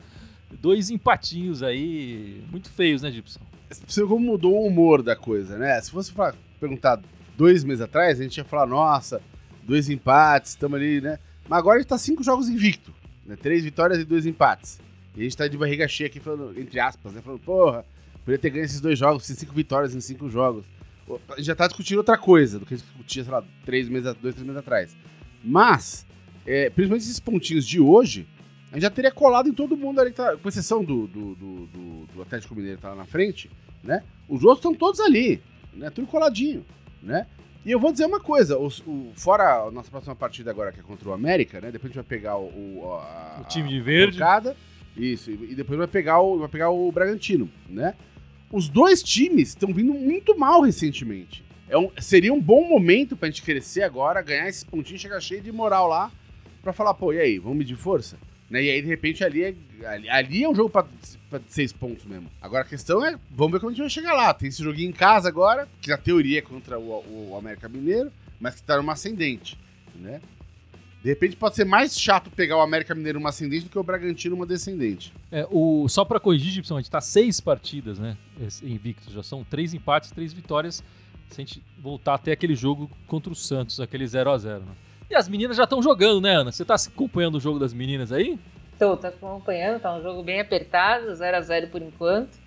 dois 0.59 0.89
empatinhos 0.89 1.61
aí, 1.61 2.43
muito 2.51 2.69
feios, 2.69 3.01
né, 3.01 3.11
Gibson? 3.11 3.39
Você 3.69 4.01
como 4.05 4.19
mudou 4.19 4.53
o 4.55 4.67
humor 4.67 5.03
da 5.03 5.15
coisa, 5.15 5.57
né? 5.57 5.79
Se 5.81 5.91
fosse 5.91 6.11
falar, 6.11 6.35
perguntar 6.59 7.01
dois 7.37 7.63
meses 7.63 7.81
atrás, 7.81 8.19
a 8.19 8.23
gente 8.23 8.37
ia 8.37 8.43
falar, 8.43 8.65
nossa, 8.65 9.21
dois 9.63 9.89
empates, 9.89 10.51
estamos 10.51 10.77
ali, 10.77 11.01
né? 11.01 11.19
Mas 11.47 11.59
agora 11.59 11.77
a 11.77 11.79
gente 11.79 11.89
tá 11.89 11.97
cinco 11.97 12.23
jogos 12.23 12.49
invicto, 12.49 12.93
né? 13.25 13.35
Três 13.35 13.63
vitórias 13.63 13.99
e 13.99 14.05
dois 14.05 14.25
empates. 14.25 14.79
E 15.15 15.21
a 15.21 15.23
gente 15.23 15.37
tá 15.37 15.47
de 15.47 15.57
barriga 15.57 15.87
cheia 15.87 16.07
aqui, 16.07 16.19
falando, 16.19 16.59
entre 16.59 16.79
aspas, 16.79 17.13
né? 17.13 17.21
Falando, 17.21 17.39
porra, 17.39 17.85
poderia 18.19 18.39
ter 18.39 18.49
ganho 18.49 18.65
esses 18.65 18.81
dois 18.81 18.97
jogos, 18.97 19.25
cinco 19.25 19.53
vitórias 19.53 19.95
em 19.95 20.01
cinco 20.01 20.29
jogos. 20.29 20.65
A 21.29 21.37
gente 21.37 21.45
já 21.45 21.55
tá 21.55 21.67
discutindo 21.67 21.99
outra 21.99 22.17
coisa 22.17 22.59
do 22.59 22.65
que 22.65 22.73
a 22.73 22.77
gente 22.77 22.85
discutia, 22.85 23.23
sei 23.23 23.31
lá, 23.31 23.43
três 23.65 23.87
meses, 23.87 24.13
dois, 24.15 24.35
três 24.35 24.45
meses 24.45 24.57
atrás. 24.57 24.97
Mas, 25.43 26.05
é, 26.45 26.69
principalmente 26.69 27.03
esses 27.03 27.19
pontinhos 27.19 27.65
de 27.65 27.79
hoje, 27.79 28.27
a 28.71 28.75
gente 28.75 28.83
já 28.83 28.89
teria 28.89 29.11
colado 29.11 29.47
em 29.47 29.53
todo 29.53 29.77
mundo 29.77 30.01
ali, 30.01 30.11
tá, 30.11 30.35
com 30.35 30.49
exceção 30.49 30.83
do, 30.83 31.07
do, 31.07 31.35
do, 31.35 31.65
do, 31.67 32.07
do 32.13 32.21
Atlético 32.21 32.53
Mineiro 32.53 32.77
que 32.77 32.81
tá 32.81 32.89
lá 32.89 32.95
na 32.95 33.05
frente, 33.05 33.49
né? 33.83 34.03
Os 34.27 34.43
outros 34.43 34.59
estão 34.59 34.73
todos 34.73 34.99
ali, 34.99 35.41
né? 35.77 35.89
Tudo 35.89 36.07
coladinho, 36.07 36.65
né? 37.01 37.27
E 37.65 37.71
eu 37.71 37.79
vou 37.79 37.91
dizer 37.91 38.05
uma 38.05 38.19
coisa, 38.19 38.57
os- 38.57 38.79
o, 38.87 39.11
fora 39.15 39.63
a 39.67 39.71
nossa 39.71 39.89
próxima 39.91 40.15
partida 40.15 40.49
agora, 40.51 40.71
que 40.71 40.79
é 40.79 40.83
contra 40.83 41.09
o 41.09 41.13
América, 41.13 41.59
né? 41.59 41.69
Depois 41.71 41.85
a 41.91 41.93
gente 41.93 41.95
vai 41.95 42.03
pegar 42.03 42.37
o... 42.37 42.45
O, 42.45 42.93
a- 42.93 43.41
O 43.41 43.43
time 43.45 43.67
de 43.69 43.81
verde. 43.81 44.17
isso, 44.95 45.29
e 45.31 45.53
depois 45.53 45.77
vai 45.77 45.87
pegar 45.87 46.19
o, 46.21 46.39
vai 46.39 46.47
pegar 46.47 46.69
o 46.71 46.91
Bragantino, 46.91 47.49
né? 47.69 47.93
Os 48.51 48.69
dois 48.69 49.03
times 49.03 49.49
estão 49.49 49.73
vindo 49.73 49.93
muito 49.93 50.37
mal 50.37 50.61
recentemente. 50.61 51.43
É 51.69 51.77
um, 51.77 51.91
seria 51.99 52.33
um 52.33 52.41
bom 52.41 52.67
momento 52.67 53.17
pra 53.17 53.27
gente 53.29 53.43
crescer 53.43 53.83
agora, 53.83 54.21
ganhar 54.21 54.47
esses 54.47 54.63
pontinhos, 54.63 55.01
chegar 55.01 55.19
cheio 55.19 55.41
de 55.41 55.51
moral 55.51 55.87
lá, 55.87 56.09
pra 56.63 56.71
falar, 56.71 56.93
pô, 56.93 57.11
e 57.11 57.19
aí, 57.19 57.37
vamos 57.37 57.57
medir 57.57 57.75
força? 57.75 58.17
Né? 58.49 58.63
E 58.63 58.71
aí, 58.71 58.81
de 58.81 58.88
repente, 58.88 59.23
ali 59.23 59.43
é, 59.43 59.55
ali, 59.86 60.10
ali 60.10 60.43
é 60.43 60.49
um 60.49 60.55
jogo 60.55 60.69
pra 60.69 60.86
seis 61.47 61.73
pontos 61.73 62.05
mesmo. 62.05 62.29
Agora 62.41 62.63
a 62.63 62.67
questão 62.67 63.05
é, 63.05 63.17
vamos 63.29 63.53
ver 63.53 63.60
como 63.60 63.69
a 63.69 63.73
gente 63.73 63.81
vai 63.81 63.89
chegar 63.89 64.13
lá. 64.13 64.33
Tem 64.33 64.49
esse 64.49 64.63
joguinho 64.63 64.89
em 64.89 64.93
casa 64.93 65.27
agora, 65.27 65.67
que 65.81 65.89
na 65.89 65.97
teoria 65.97 66.39
é 66.39 66.41
contra 66.41 66.79
o, 66.79 67.31
o 67.31 67.38
América 67.38 67.67
Mineiro, 67.67 68.12
mas 68.39 68.55
que 68.55 68.63
tá 68.63 68.77
numa 68.77 68.93
ascendente, 68.93 69.57
né? 69.95 70.21
De 71.03 71.10
repente 71.10 71.36
pode 71.36 71.55
ser 71.55 71.63
mais 71.63 71.97
chato 71.97 72.29
pegar 72.29 72.57
o 72.57 72.62
América 72.62 72.95
Mineiro 72.95 73.19
numa 73.19 73.29
ascendente 73.29 73.65
do 73.65 73.69
que 73.69 73.77
o 73.77 73.83
Bragantino 73.83 74.36
uma 74.36 74.45
descendente. 74.45 75.13
É, 75.31 75.47
o, 75.49 75.88
só 75.88 76.03
pra 76.03 76.19
corrigir, 76.19 76.51
Gibson, 76.51 76.75
a 76.75 76.81
gente 76.81 76.89
tá 76.89 76.99
seis 76.99 77.39
partidas, 77.39 77.99
né? 77.99 78.17
Invictos. 78.63 79.13
Já 79.13 79.23
são 79.23 79.43
três 79.43 79.73
empates, 79.73 80.12
três 80.12 80.33
vitórias. 80.33 80.83
Se 81.29 81.41
a 81.41 81.45
gente 81.45 81.63
voltar 81.77 82.15
até 82.15 82.31
aquele 82.31 82.55
jogo 82.55 82.89
contra 83.05 83.31
o 83.31 83.36
Santos, 83.36 83.79
aquele 83.79 84.07
0 84.07 84.31
a 84.31 84.38
0 84.38 84.60
né? 84.62 84.71
E 85.09 85.15
as 85.15 85.29
meninas 85.29 85.55
já 85.55 85.63
estão 85.63 85.81
jogando, 85.81 86.21
né, 86.21 86.35
Ana? 86.35 86.51
Você 86.51 86.65
tá 86.65 86.75
acompanhando 86.75 87.35
o 87.35 87.39
jogo 87.39 87.59
das 87.59 87.73
meninas 87.73 88.11
aí? 88.11 88.37
Tô, 88.77 88.95
tô 88.97 89.07
acompanhando, 89.07 89.79
tá 89.81 89.95
um 89.95 90.01
jogo 90.01 90.21
bem 90.21 90.39
apertado, 90.39 91.13
0 91.15 91.37
a 91.37 91.41
0 91.41 91.67
por 91.67 91.81
enquanto. 91.81 92.37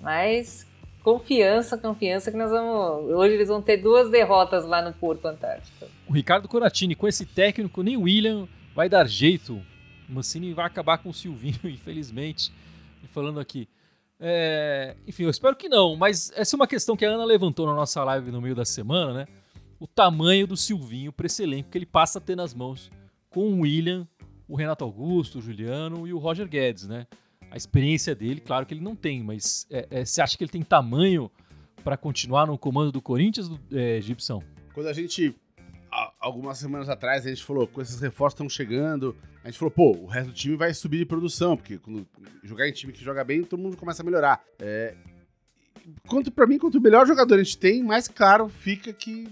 Mas 0.00 0.66
confiança, 1.02 1.76
confiança 1.76 2.30
que 2.30 2.36
nós 2.36 2.50
vamos. 2.50 3.10
Hoje 3.14 3.34
eles 3.34 3.48
vão 3.48 3.60
ter 3.60 3.76
duas 3.76 4.10
derrotas 4.10 4.64
lá 4.64 4.82
no 4.82 4.92
Porto 4.92 5.26
Antártico. 5.26 5.86
O 6.08 6.12
Ricardo 6.12 6.48
Coratini, 6.48 6.94
com 6.94 7.06
esse 7.06 7.26
técnico, 7.26 7.82
nem 7.82 7.96
o 7.96 8.02
William 8.02 8.48
vai 8.74 8.88
dar 8.88 9.06
jeito. 9.06 9.60
O 10.08 10.12
Mancini 10.12 10.54
vai 10.54 10.66
acabar 10.66 10.98
com 10.98 11.10
o 11.10 11.14
Silvinho, 11.14 11.60
infelizmente. 11.64 12.50
Falando 13.12 13.38
aqui. 13.38 13.68
É, 14.20 14.96
enfim, 15.06 15.24
eu 15.24 15.30
espero 15.30 15.54
que 15.54 15.68
não, 15.68 15.94
mas 15.94 16.32
essa 16.34 16.54
é 16.54 16.56
uma 16.56 16.66
questão 16.66 16.96
que 16.96 17.06
a 17.06 17.10
Ana 17.10 17.24
levantou 17.24 17.66
na 17.66 17.74
nossa 17.74 18.02
live 18.02 18.32
no 18.32 18.40
meio 18.40 18.54
da 18.54 18.64
semana, 18.64 19.12
né? 19.12 19.28
O 19.80 19.86
tamanho 19.86 20.46
do 20.46 20.56
Silvinho 20.56 21.12
para 21.12 21.26
esse 21.26 21.42
elenco 21.42 21.70
que 21.70 21.78
ele 21.78 21.86
passa 21.86 22.18
a 22.18 22.22
ter 22.22 22.36
nas 22.36 22.52
mãos 22.54 22.90
com 23.30 23.48
o 23.52 23.60
William, 23.60 24.06
o 24.48 24.56
Renato 24.56 24.82
Augusto, 24.84 25.38
o 25.38 25.42
Juliano 25.42 26.06
e 26.06 26.12
o 26.12 26.18
Roger 26.18 26.48
Guedes, 26.48 26.86
né? 26.88 27.06
A 27.50 27.56
experiência 27.56 28.14
dele, 28.14 28.40
claro 28.40 28.66
que 28.66 28.74
ele 28.74 28.80
não 28.82 28.96
tem, 28.96 29.22
mas 29.22 29.66
é, 29.70 29.86
é, 29.90 30.04
você 30.04 30.20
acha 30.20 30.36
que 30.36 30.44
ele 30.44 30.50
tem 30.50 30.62
tamanho 30.62 31.30
para 31.84 31.96
continuar 31.96 32.46
no 32.46 32.58
comando 32.58 32.90
do 32.92 33.00
Corinthians, 33.00 33.50
é, 33.72 34.00
Gibson? 34.00 34.42
Quando 34.74 34.88
a 34.88 34.92
gente, 34.92 35.34
há- 35.90 36.12
algumas 36.20 36.58
semanas 36.58 36.88
atrás, 36.88 37.24
a 37.24 37.28
gente 37.30 37.42
falou, 37.44 37.66
com 37.66 37.80
esses 37.80 38.00
reforços 38.00 38.34
estão 38.34 38.48
chegando, 38.48 39.16
a 39.44 39.48
gente 39.48 39.58
falou, 39.58 39.70
pô, 39.70 39.92
o 39.96 40.06
resto 40.06 40.28
do 40.28 40.34
time 40.34 40.56
vai 40.56 40.74
subir 40.74 40.98
de 40.98 41.06
produção, 41.06 41.56
porque 41.56 41.78
quando 41.78 42.06
jogar 42.42 42.68
em 42.68 42.72
time 42.72 42.92
que 42.92 43.02
joga 43.02 43.22
bem, 43.24 43.42
todo 43.44 43.60
mundo 43.60 43.76
começa 43.76 44.02
a 44.02 44.04
melhorar. 44.04 44.42
É, 44.58 44.94
quanto 46.06 46.30
para 46.30 46.46
mim, 46.46 46.58
quanto 46.58 46.80
melhor 46.80 47.06
jogador 47.06 47.36
a 47.36 47.42
gente 47.42 47.56
tem, 47.56 47.82
mais 47.82 48.08
claro 48.08 48.48
fica 48.48 48.92
que 48.92 49.28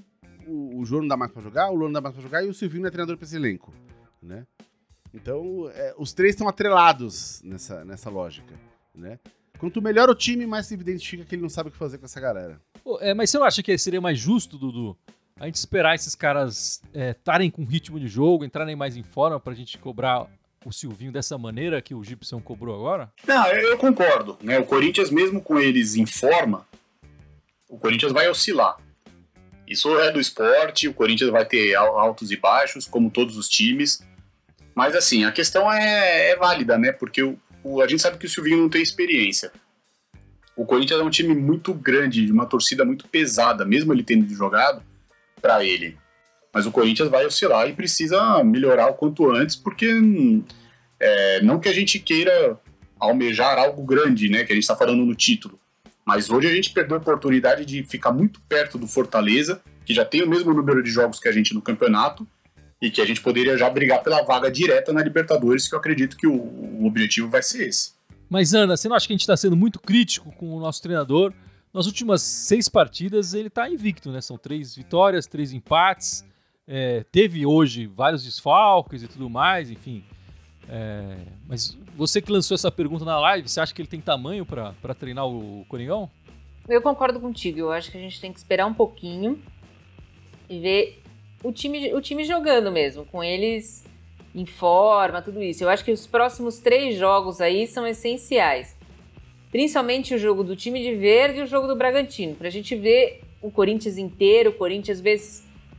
o, 0.47 0.81
o 0.81 0.85
João 0.85 1.03
não 1.03 1.09
dá 1.09 1.17
mais 1.17 1.33
pra 1.33 1.43
jogar, 1.43 1.71
o 1.71 1.75
Luan 1.75 1.89
não 1.89 1.95
dá 1.95 2.01
mais 2.01 2.15
pra 2.15 2.23
jogar 2.23 2.45
e 2.45 2.49
o 2.49 2.55
Silvinho 2.55 2.83
não 2.83 2.89
é 2.89 2.91
treinador 2.91 3.17
pra 3.17 3.25
esse 3.25 3.37
elenco, 3.37 3.73
né? 4.23 4.47
Então, 5.13 5.71
é, 5.75 5.95
os 5.99 6.13
três 6.13 6.35
estão 6.35 6.49
atrelados 6.49 7.41
nessa, 7.43 7.85
nessa 7.85 8.11
lógica, 8.11 8.55
né? 8.95 9.19
Quanto 9.59 9.81
melhor 9.81 10.11
o 10.11 10.15
time, 10.15 10.47
mais 10.47 10.67
se 10.67 10.75
identifica 10.75 11.25
que 11.25 11.35
ele 11.35 11.43
não 11.43 11.49
sabe 11.49 11.71
o 11.71 11.73
que 11.73 11.79
fazer 11.79 11.97
com 11.99 12.05
essa 12.05 12.21
galera. 12.21 12.61
Pô, 12.85 12.99
é, 13.01 13.15
mas 13.15 13.31
você 13.31 13.39
não 13.39 13.47
acha 13.47 13.63
que 13.63 13.77
seria 13.79 14.01
mais 14.01 14.19
justo, 14.19 14.59
Dudu, 14.59 14.97
a 15.39 15.47
gente 15.47 15.55
esperar 15.55 15.95
esses 15.95 16.15
caras 16.15 16.83
estarem 16.93 17.51
com 17.51 17.65
ritmo 17.65 17.99
de 17.99 18.07
jogo, 18.07 18.45
entrarem 18.45 18.77
mais 18.77 18.97
em 18.97 19.03
forma 19.03 19.41
pra 19.41 19.55
gente 19.55 19.79
cobrar 19.79 20.27
o 20.65 20.73
Silvinho 20.73 21.13
dessa 21.13 21.39
maneira 21.39 21.81
que 21.81 21.95
o 21.95 22.03
Gibson 22.03 22.41
cobrou 22.41 22.75
agora? 22.75 23.13
Não, 23.27 23.47
eu, 23.47 23.71
eu 23.71 23.79
concordo. 23.79 24.37
Né? 24.43 24.59
O 24.59 24.67
Corinthians, 24.67 25.11
mesmo 25.11 25.41
com 25.41 25.59
eles 25.59 25.95
em 25.95 26.05
forma, 26.05 26.67
o 27.69 27.79
Corinthians 27.79 28.13
vai 28.13 28.29
oscilar. 28.29 28.77
Isso 29.67 29.99
é 29.99 30.13
do 30.13 30.21
esporte, 30.21 30.87
o 30.89 30.95
Corinthians 30.95 31.31
vai 31.31 31.45
ter 31.45 31.75
al- 31.75 31.99
altos 31.99 32.31
e 32.31 32.37
baixos, 32.37 32.87
como 32.87 33.11
todos 33.11 33.37
os 33.37 33.49
times. 33.49 34.01
Mas 34.75 34.95
assim, 34.95 35.25
a 35.25 35.33
questão 35.33 35.73
é, 35.73 36.31
é 36.31 36.37
válida, 36.37 36.79
né? 36.79 36.93
Porque 36.93 37.23
o, 37.23 37.39
o- 37.65 37.81
a 37.83 37.89
gente 37.89 38.01
sabe 38.03 38.19
que 38.19 38.27
o 38.27 38.29
Silvinho 38.29 38.59
não 38.59 38.69
tem 38.69 38.83
experiência. 38.83 39.51
O 40.57 40.65
Corinthians 40.65 41.01
é 41.01 41.03
um 41.05 41.11
time 41.11 41.35
muito 41.35 41.75
grande, 41.75 42.25
de 42.25 42.33
uma 42.33 42.47
torcida 42.47 42.85
muito 42.85 43.07
pesada, 43.09 43.65
mesmo 43.65 43.93
ele 43.93 44.03
tendo 44.03 44.27
jogado 44.35 44.83
para 45.43 45.63
ele. 45.65 45.99
Mas 46.53 46.65
o 46.65 46.71
Corinthians 46.73 47.11
vai 47.11 47.27
oscilar 47.27 47.69
e 47.69 47.75
precisa 47.75 48.43
melhorar 48.43 48.87
o 48.89 48.95
quanto 48.95 49.31
antes, 49.31 49.57
porque 49.57 49.93
hum, 49.93 50.43
É, 50.99 51.43
não 51.43 51.61
que 51.61 51.69
a 51.69 51.75
gente 51.75 51.99
queira 51.99 52.59
almejar 52.99 53.59
algo 53.59 53.83
grande, 53.85 54.31
né? 54.31 54.45
Que 54.45 54.53
a 54.53 54.55
gente 54.55 54.65
está 54.65 54.75
falando 54.75 55.05
no 55.05 55.15
título. 55.15 55.61
Mas 56.07 56.31
hoje 56.31 56.47
a 56.47 56.55
gente 56.55 56.71
perdeu 56.71 56.97
a 56.97 57.01
oportunidade 57.01 57.64
de 57.64 57.83
ficar 57.83 58.12
muito 58.12 58.40
perto 58.42 58.79
do 58.79 58.87
Fortaleza, 58.87 59.61
que 59.85 59.92
já 59.92 60.05
tem 60.05 60.23
o 60.23 60.29
mesmo 60.29 60.55
número 60.55 60.81
de 60.83 60.90
jogos 60.90 61.19
que 61.19 61.29
a 61.29 61.33
gente 61.33 61.53
no 61.53 61.61
campeonato, 61.61 62.27
e 62.81 62.90
que 62.90 63.01
a 63.01 63.05
gente 63.05 63.21
poderia 63.21 63.57
já 63.57 63.69
brigar 63.69 64.03
pela 64.03 64.23
vaga 64.23 64.51
direta 64.51 64.92
na 64.92 65.03
Libertadores, 65.03 65.69
que 65.69 65.75
eu 65.75 65.79
acredito 65.79 66.16
que 66.16 66.27
o, 66.27 66.35
o 66.35 66.87
objetivo 66.87 67.29
vai 67.29 67.42
ser 67.42 67.69
esse. 67.69 67.92
Mas, 68.29 68.55
Ana, 68.55 68.77
você 68.77 68.88
não 68.88 68.97
acha 68.97 69.07
que 69.07 69.12
a 69.12 69.16
gente 69.16 69.23
está 69.23 69.37
sendo 69.37 69.57
muito 69.57 69.81
crítico 69.81 70.31
com 70.33 70.55
o 70.55 70.61
nosso 70.61 70.83
treinador? 70.83 71.33
Nas 71.73 71.87
últimas 71.87 72.23
seis 72.23 72.69
partidas, 72.69 73.35
ele 73.35 73.49
está 73.49 73.69
invicto, 73.69 74.11
né? 74.11 74.21
São 74.21 74.37
três 74.37 74.75
vitórias, 74.75 75.27
três 75.27 75.53
empates. 75.53 76.25
É, 76.66 77.05
teve 77.12 77.47
hoje 77.47 77.87
vários 77.87 78.25
desfalques 78.25 79.03
e 79.03 79.09
tudo 79.09 79.31
mais, 79.31 79.71
enfim. 79.71 80.05
É, 80.69 81.17
mas 81.49 81.77
você 81.97 82.21
que 82.21 82.31
lançou 82.31 82.55
essa 82.55 82.71
pergunta 82.71 83.05
na 83.05 83.19
live, 83.21 83.49
você 83.49 83.61
acha 83.61 83.73
que 83.73 83.81
ele 83.81 83.89
tem 83.89 84.01
tamanho 84.01 84.45
para 84.45 84.95
treinar 84.99 85.27
o 85.27 85.65
Coringão? 85.69 86.11
Eu 86.69 86.83
concordo 86.83 87.21
contigo. 87.21 87.61
Eu 87.61 87.73
acho 87.73 87.91
que 87.91 87.99
a 87.99 88.01
gente 88.01 88.21
tem 88.21 88.33
que 88.33 88.39
esperar 88.39 88.67
um 88.67 88.75
pouquinho 88.75 89.41
e 90.49 90.59
ver 90.59 91.03
o 91.43 91.53
time, 91.53 91.95
o 91.95 92.01
time 92.01 92.25
jogando 92.25 92.73
mesmo, 92.73 93.05
com 93.05 93.23
eles 93.23 93.85
em 94.35 94.45
forma, 94.45 95.23
tudo 95.23 95.43
isso. 95.43 95.65
Eu 95.65 95.69
acho 95.69 95.85
que 95.85 95.93
os 95.93 96.07
próximos 96.07 96.59
três 96.59 96.97
jogos 96.97 97.41
aí 97.41 97.67
são 97.67 97.87
essenciais. 97.87 98.77
Principalmente 99.51 100.15
o 100.15 100.19
jogo 100.19 100.45
do 100.45 100.57
time 100.57 100.83
de 100.83 100.95
verde 100.95 101.39
e 101.41 101.43
o 101.43 101.47
jogo 101.47 101.67
do 101.67 101.77
Bragantino, 101.77 102.35
para 102.35 102.49
a 102.49 102.51
gente 102.51 102.75
ver 102.75 103.23
o 103.41 103.51
Corinthians 103.51 103.97
inteiro, 103.97 104.51
o 104.51 104.53
Corinthians 104.53 105.01
ver 105.01 105.19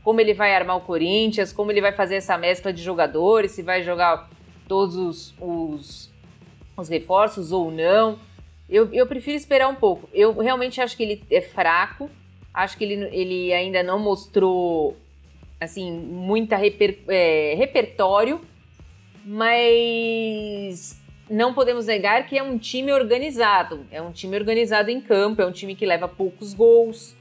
como 0.03 0.21
ele 0.21 0.33
vai 0.33 0.55
armar 0.55 0.77
o 0.77 0.81
Corinthians, 0.81 1.51
como 1.51 1.69
ele 1.69 1.81
vai 1.81 1.91
fazer 1.91 2.15
essa 2.15 2.37
mescla 2.37 2.71
de 2.71 2.81
jogadores, 2.81 3.51
se 3.51 3.61
vai 3.61 3.83
jogar 3.83 4.29
todos 4.67 4.95
os, 4.95 5.33
os, 5.39 6.13
os 6.75 6.89
reforços 6.89 7.51
ou 7.51 7.71
não. 7.71 8.19
Eu, 8.69 8.93
eu 8.93 9.07
prefiro 9.07 9.37
esperar 9.37 9.69
um 9.69 9.75
pouco. 9.75 10.09
Eu 10.13 10.37
realmente 10.37 10.81
acho 10.81 10.95
que 10.95 11.03
ele 11.03 11.23
é 11.31 11.41
fraco, 11.41 12.09
acho 12.53 12.77
que 12.77 12.83
ele, 12.83 13.05
ele 13.15 13.53
ainda 13.53 13.81
não 13.81 13.97
mostrou 13.97 14.97
assim 15.59 15.91
muita 15.91 16.55
reper, 16.55 16.99
é, 17.07 17.55
repertório, 17.57 18.41
mas 19.25 21.01
não 21.29 21.53
podemos 21.53 21.85
negar 21.85 22.25
que 22.25 22.37
é 22.37 22.43
um 22.43 22.57
time 22.57 22.91
organizado. 22.91 23.85
É 23.91 24.01
um 24.01 24.11
time 24.11 24.37
organizado 24.37 24.91
em 24.91 24.99
campo, 24.99 25.41
é 25.41 25.45
um 25.45 25.51
time 25.51 25.75
que 25.75 25.85
leva 25.85 26.07
poucos 26.07 26.53
gols. 26.53 27.15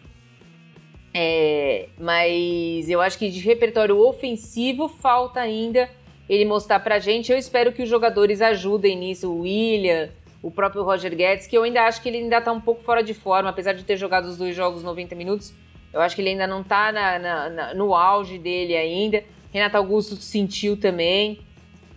É, 1.14 1.88
mas 1.98 2.90
eu 2.90 3.00
acho 3.00 3.18
que 3.18 3.30
de 3.30 3.40
repertório 3.40 3.98
ofensivo 3.98 4.86
falta 4.86 5.40
ainda 5.40 5.88
ele 6.28 6.44
mostrar 6.44 6.80
pra 6.80 6.98
gente. 6.98 7.30
Eu 7.30 7.38
espero 7.38 7.72
que 7.72 7.82
os 7.82 7.88
jogadores 7.88 8.40
ajudem 8.40 8.96
nisso, 8.96 9.30
o 9.30 9.40
William, 9.40 10.10
o 10.42 10.50
próprio 10.50 10.82
Roger 10.82 11.14
Guedes, 11.14 11.46
que 11.46 11.56
eu 11.56 11.62
ainda 11.62 11.82
acho 11.82 12.02
que 12.02 12.08
ele 12.08 12.18
ainda 12.18 12.40
tá 12.40 12.52
um 12.52 12.60
pouco 12.60 12.82
fora 12.82 13.02
de 13.02 13.14
forma, 13.14 13.50
apesar 13.50 13.72
de 13.72 13.84
ter 13.84 13.96
jogado 13.96 14.26
os 14.26 14.36
dois 14.36 14.54
jogos 14.54 14.82
90 14.82 15.14
minutos. 15.14 15.52
Eu 15.92 16.00
acho 16.00 16.14
que 16.14 16.22
ele 16.22 16.30
ainda 16.30 16.46
não 16.46 16.62
tá 16.62 16.92
na, 16.92 17.18
na, 17.18 17.48
na, 17.48 17.74
no 17.74 17.94
auge 17.94 18.38
dele 18.38 18.76
ainda. 18.76 19.24
Renato 19.52 19.76
Augusto 19.76 20.16
sentiu 20.16 20.76
também. 20.76 21.40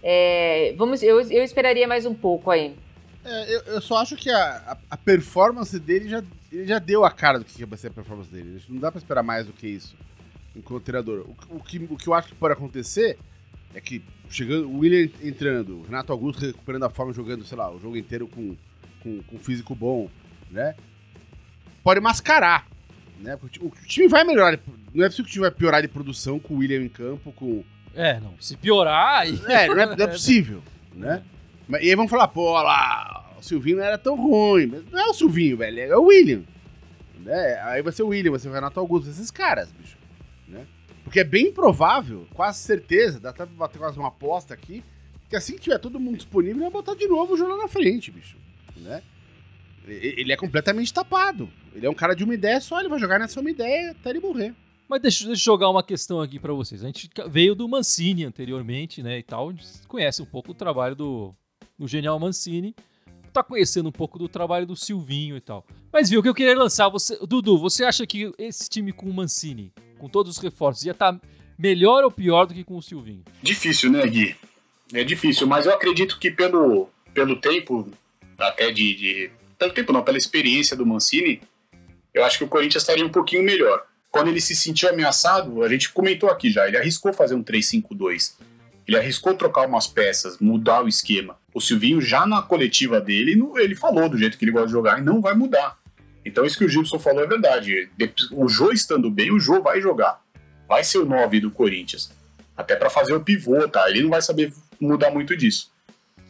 É, 0.02 0.74
vamos, 0.78 1.04
eu, 1.04 1.20
eu 1.20 1.44
esperaria 1.44 1.88
mais 1.88 2.06
um 2.06 2.14
pouco 2.14 2.50
aí. 2.50 2.74
É, 3.26 3.56
eu, 3.56 3.62
eu, 3.62 3.82
só 3.82 3.98
acho 3.98 4.16
que 4.16 4.30
a, 4.30 4.40
a, 4.66 4.78
a, 4.92 4.98
performance 4.98 5.78
dele 5.78 6.08
já, 6.08 6.24
já 6.64 6.80
deu 6.80 7.04
a 7.04 7.12
cara 7.12 7.38
do 7.38 7.44
que 7.44 7.66
vai 7.66 7.78
ser 7.78 7.88
a 7.88 7.92
performance 7.92 8.32
dele. 8.32 8.62
Não 8.70 8.80
dá 8.80 8.90
pra 8.90 9.00
esperar 9.00 9.24
mais 9.24 9.46
do 9.46 9.52
que 9.52 9.68
isso 9.68 9.96
enquanto 10.56 10.84
treinador. 10.84 11.26
O, 11.28 11.58
o, 11.58 11.60
que, 11.60 11.78
o 11.78 11.98
que 11.98 12.08
eu 12.08 12.14
acho 12.14 12.30
que 12.30 12.36
pode 12.36 12.54
acontecer 12.54 13.18
é 13.80 13.82
que 13.82 14.04
chegando, 14.30 14.70
o 14.70 14.80
William 14.80 15.10
entrando, 15.24 15.80
o 15.80 15.84
Renato 15.84 16.12
Augusto 16.12 16.46
recuperando 16.46 16.84
a 16.84 16.90
forma, 16.90 17.14
jogando, 17.14 17.44
sei 17.44 17.58
lá, 17.58 17.72
o 17.72 17.80
jogo 17.80 17.98
inteiro 17.98 18.28
com, 18.28 18.56
com, 19.02 19.24
com 19.24 19.40
físico 19.40 19.74
bom, 19.74 20.10
né? 20.52 20.76
Pode 21.84 22.00
mascarar, 22.02 22.68
né? 23.20 23.40
O 23.62 23.72
time 23.88 24.08
vai 24.08 24.24
melhorar, 24.24 24.60
não 24.94 25.06
é 25.06 25.08
possível 25.08 25.26
que 25.26 25.32
o 25.32 25.34
time 25.34 25.42
vai 25.42 25.52
piorar 25.52 25.82
de 25.82 25.88
produção 25.88 26.40
com 26.40 26.54
o 26.54 26.58
William 26.58 26.82
em 26.82 26.90
campo, 26.90 27.32
com... 27.32 27.64
É, 27.96 28.20
não, 28.20 28.36
se 28.40 28.56
piorar... 28.56 29.22
Aí... 29.22 29.40
É, 29.48 29.68
não 29.68 29.80
é, 29.80 29.86
não 29.96 30.06
é 30.06 30.08
possível, 30.08 30.62
né? 30.94 31.24
E 31.82 31.90
aí 31.90 31.96
vamos 31.96 32.12
falar, 32.12 32.28
pô, 32.28 32.52
lá, 32.52 33.34
o 33.40 33.44
Silvinho 33.44 33.78
não 33.78 33.84
era 33.84 33.98
tão 33.98 34.16
ruim, 34.16 34.68
mas 34.68 34.84
não 34.92 35.00
é 35.00 35.06
o 35.08 35.14
Silvinho, 35.14 35.58
velho, 35.58 35.80
é 35.80 35.98
o 35.98 36.04
William. 36.04 36.42
Né? 37.20 37.60
Aí 37.64 37.82
vai 37.82 37.94
ser 37.94 38.04
o 38.04 38.08
William, 38.08 38.32
vai 38.32 38.40
ser 38.40 38.50
o 38.50 38.54
Renato 38.54 38.80
Augusto, 38.80 39.10
esses 39.10 39.32
caras, 39.32 39.72
bicho. 39.72 39.99
Porque 41.10 41.22
é 41.22 41.24
bem 41.24 41.52
provável, 41.52 42.28
quase 42.36 42.60
certeza, 42.60 43.20
dá 43.20 43.32
até 43.32 43.44
pra 43.44 43.56
bater 43.56 43.80
quase 43.80 43.98
uma 43.98 44.10
aposta 44.10 44.54
aqui, 44.54 44.84
que 45.28 45.36
assim 45.36 45.56
que 45.56 45.62
tiver 45.62 45.80
todo 45.80 46.00
mundo 46.00 46.18
disponível, 46.18 46.62
vai 46.62 46.70
botar 46.70 46.94
de 46.94 47.08
novo 47.08 47.34
o 47.34 47.38
jogo 47.38 47.58
na 47.58 47.68
frente, 47.68 48.12
bicho. 48.12 48.38
Né? 48.78 49.02
Ele 49.88 50.32
é 50.32 50.38
completamente 50.38 50.94
tapado. 50.94 51.50
Ele 51.74 51.88
é 51.88 51.90
um 51.90 51.96
cara 51.96 52.14
de 52.14 52.24
uma 52.24 52.36
ideia 52.36 52.62
só, 52.62 52.80
ele 52.80 52.90
vai 52.90 53.00
jogar 53.00 53.18
nessa 53.18 53.40
uma 53.40 53.50
ideia 53.50 53.90
até 53.90 54.12
ele 54.12 54.20
morrer. 54.20 54.54
Mas 54.88 55.02
deixa, 55.02 55.26
deixa 55.26 55.42
eu 55.42 55.54
jogar 55.54 55.72
uma 55.72 55.82
questão 55.82 56.22
aqui 56.22 56.40
para 56.40 56.54
vocês. 56.54 56.84
A 56.84 56.86
gente 56.86 57.10
veio 57.28 57.56
do 57.56 57.68
Mancini 57.68 58.24
anteriormente, 58.24 59.02
né, 59.02 59.18
e 59.18 59.24
tal, 59.24 59.52
conhece 59.88 60.22
um 60.22 60.28
pouco 60.28 60.52
o 60.52 60.56
trabalho 60.56 60.96
do, 60.96 61.34
do 61.76 61.88
genial 61.88 62.20
Mancini, 62.20 62.76
tá 63.34 63.42
conhecendo 63.42 63.90
um 63.90 63.92
pouco 63.92 64.20
do 64.20 64.30
trabalho 64.30 64.68
do 64.68 64.76
Silvinho 64.76 65.36
e 65.36 65.42
tal. 65.42 65.66
Mas 65.92 66.08
viu, 66.08 66.20
o 66.20 66.24
que 66.24 66.30
eu 66.30 66.36
queria 66.36 66.56
lançar, 66.56 66.88
você, 66.88 67.18
Dudu, 67.26 67.58
você 67.58 67.84
acha 67.84 68.06
que 68.06 68.32
esse 68.38 68.70
time 68.70 68.94
com 68.94 69.10
o 69.10 69.14
Mancini 69.14 69.74
com 70.00 70.10
todos 70.10 70.38
os 70.38 70.44
reforços, 70.44 70.86
ia 70.86 70.94
estar 70.94 71.14
tá 71.14 71.20
melhor 71.58 72.04
ou 72.04 72.10
pior 72.10 72.46
do 72.46 72.54
que 72.54 72.64
com 72.64 72.78
o 72.78 72.82
Silvinho? 72.82 73.24
Difícil, 73.44 73.92
né, 73.92 74.06
Gui? 74.08 74.36
É 74.94 75.04
difícil, 75.04 75.46
mas 75.46 75.66
eu 75.66 75.74
acredito 75.74 76.18
que 76.18 76.32
pelo, 76.32 76.90
pelo 77.14 77.36
tempo, 77.36 77.92
até 78.38 78.72
de, 78.72 78.96
de. 78.96 79.32
Pelo 79.58 79.72
tempo 79.72 79.94
não, 79.94 80.02
pela 80.02 80.18
experiência 80.18 80.76
do 80.76 80.86
Mancini, 80.86 81.42
eu 82.14 82.24
acho 82.24 82.38
que 82.38 82.44
o 82.44 82.48
Corinthians 82.48 82.82
estaria 82.82 83.06
um 83.06 83.10
pouquinho 83.10 83.44
melhor. 83.44 83.84
Quando 84.10 84.30
ele 84.30 84.42
se 84.42 84.56
sentiu 84.56 84.90
ameaçado, 84.90 85.62
a 85.62 85.70
gente 85.70 85.92
comentou 85.92 86.30
aqui 86.30 86.50
já, 86.50 86.68
ele 86.68 86.78
arriscou 86.78 87.14
fazer 87.14 87.36
um 87.36 87.44
3-5-2. 87.44 88.34
Ele 88.88 88.98
arriscou 88.98 89.36
trocar 89.36 89.68
umas 89.68 89.86
peças, 89.86 90.40
mudar 90.40 90.84
o 90.84 90.88
esquema. 90.88 91.38
O 91.54 91.62
Silvinho, 91.62 92.02
já 92.02 92.26
na 92.26 92.42
coletiva 92.42 93.00
dele, 93.00 93.40
ele 93.58 93.76
falou 93.76 94.10
do 94.10 94.18
jeito 94.18 94.36
que 94.36 94.44
ele 94.46 94.52
gosta 94.52 94.68
de 94.68 94.74
jogar 94.74 94.98
e 94.98 95.04
não 95.04 95.22
vai 95.22 95.36
mudar. 95.36 95.78
Então 96.24 96.46
isso 96.46 96.58
que 96.58 96.66
o 96.66 96.70
Gibson 96.70 97.00
falou 97.00 97.24
é 97.24 97.28
verdade. 97.28 97.90
O 98.32 98.48
Jô 98.48 98.72
estando 98.72 99.10
bem, 99.10 99.32
o 99.32 99.40
Jô 99.40 99.62
vai 99.62 99.82
jogar. 99.82 100.22
Vai 100.68 100.84
ser 100.84 101.00
o 101.00 101.06
9 101.06 101.40
do 101.40 101.52
Corinthians. 101.52 102.12
Até 102.56 102.76
para 102.76 102.90
fazer 102.90 103.14
o 103.14 103.24
pivô, 103.24 103.68
tá? 103.68 103.90
Ele 103.90 104.04
não 104.04 104.10
vai 104.10 104.22
saber 104.22 104.54
mudar 104.80 105.10
muito 105.12 105.36
disso. 105.36 105.72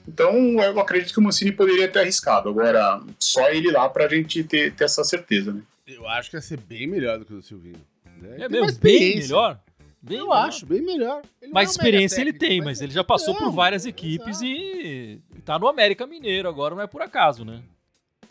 Então 0.08 0.34
eu 0.62 0.80
acredito 0.80 1.14
que 1.14 1.20
o 1.20 1.22
Mancini 1.22 1.52
poderia 1.52 1.88
ter 1.88 2.00
arriscado. 2.00 2.50
Agora, 2.50 3.02
só 3.20 3.50
ele 3.50 3.72
lá 3.72 3.90
pra 3.90 4.08
gente 4.08 4.44
ter, 4.44 4.74
ter 4.74 4.86
essa 4.86 5.04
certeza, 5.04 5.54
né? 5.54 5.62
Eu 5.88 6.08
acho 6.08 6.30
que 6.30 6.38
ia 6.38 6.42
ser 6.42 6.60
bem 6.60 6.88
melhor 6.88 7.20
do 7.20 7.26
que 7.26 7.34
o 7.34 7.42
Silvinho. 7.42 7.82
Né? 8.22 8.38
É 8.42 8.50
mesmo, 8.50 8.80
bem 8.80 9.18
melhor? 9.18 9.60
Bem 10.02 10.18
eu 10.18 10.26
melhor. 10.26 10.48
acho, 10.48 10.66
bem 10.66 10.82
melhor. 10.82 11.22
Ele 11.42 11.52
mas 11.52 11.70
é 11.70 11.72
experiência 11.72 12.18
técnico, 12.18 12.44
ele 12.44 12.50
tem, 12.50 12.60
mas, 12.60 12.68
mas 12.68 12.82
ele 12.82 12.94
já 12.94 13.04
passou 13.04 13.36
por 13.36 13.52
várias 13.52 13.86
equipes 13.86 14.42
e 14.42 15.20
tá 15.44 15.60
no 15.60 15.68
América 15.68 16.08
Mineiro 16.08 16.48
agora, 16.48 16.74
não 16.74 16.82
é 16.82 16.88
por 16.88 17.02
acaso, 17.02 17.44
né? 17.44 17.62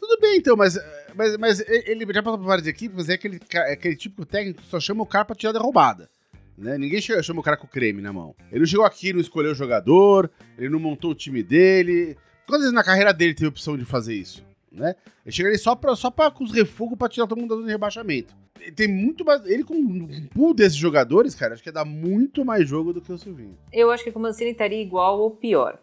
Tudo 0.09 0.23
bem, 0.23 0.39
então, 0.39 0.57
mas, 0.57 0.75
mas, 1.15 1.37
mas 1.37 1.61
ele 1.69 2.11
já 2.15 2.23
passou 2.23 2.39
por 2.39 2.47
várias 2.47 2.67
equipes, 2.67 2.97
mas 2.97 3.11
é 3.11 3.13
aquele, 3.13 3.39
é 3.53 3.73
aquele 3.75 3.95
de 3.95 4.09
técnico 4.09 4.63
que 4.63 4.67
só 4.67 4.81
chama 4.81 5.03
o 5.03 5.07
cara 5.07 5.27
pra 5.27 5.37
tirar 5.37 5.53
derrubada. 5.53 6.09
Né? 6.57 6.79
Ninguém 6.79 6.99
chega, 6.99 7.23
chama 7.23 7.41
o 7.41 7.43
cara 7.43 7.59
com 7.59 7.67
creme 7.67 8.01
na 8.01 8.11
mão. 8.11 8.35
Ele 8.51 8.61
não 8.61 8.67
chegou 8.67 8.87
aqui, 8.87 9.13
não 9.13 9.21
escolheu 9.21 9.53
o 9.53 9.55
jogador, 9.55 10.31
ele 10.57 10.71
não 10.71 10.81
montou 10.81 11.11
o 11.11 11.15
time 11.15 11.43
dele. 11.43 12.17
Quantas 12.47 12.63
vezes 12.63 12.75
na 12.75 12.83
carreira 12.83 13.13
dele 13.13 13.35
teve 13.35 13.45
a 13.45 13.51
opção 13.51 13.77
de 13.77 13.85
fazer 13.85 14.15
isso? 14.15 14.43
Né? 14.73 14.97
Ele 15.27 15.33
chega 15.33 15.51
ali 15.51 15.59
só, 15.59 15.75
pra, 15.75 15.95
só 15.95 16.11
pra, 16.11 16.31
com 16.31 16.43
os 16.43 16.53
refugos 16.53 16.97
pra 16.97 17.07
tirar 17.11 17.27
todo 17.27 17.39
mundo 17.39 17.51
da 17.51 17.57
zona 17.57 17.67
de 17.67 17.73
rebaixamento. 17.73 18.35
Ele 18.59 18.73
tem 18.73 18.89
muito 18.89 19.27
mais. 19.27 19.45
Ele 19.45 19.63
com 19.63 19.75
um 19.75 20.27
pool 20.29 20.55
desses 20.55 20.79
jogadores, 20.79 21.35
cara, 21.35 21.53
acho 21.53 21.63
que 21.63 21.69
ia 21.69 21.73
dar 21.73 21.85
muito 21.85 22.47
mais 22.47 22.67
jogo 22.67 22.95
do 22.95 23.03
que 23.03 23.13
o 23.13 23.19
Silvinho. 23.19 23.59
Eu 23.71 23.91
acho 23.91 24.05
que 24.05 24.11
o 24.11 24.19
Mancini 24.19 24.53
estaria 24.53 24.81
igual 24.81 25.21
ou 25.21 25.31
pior. 25.33 25.79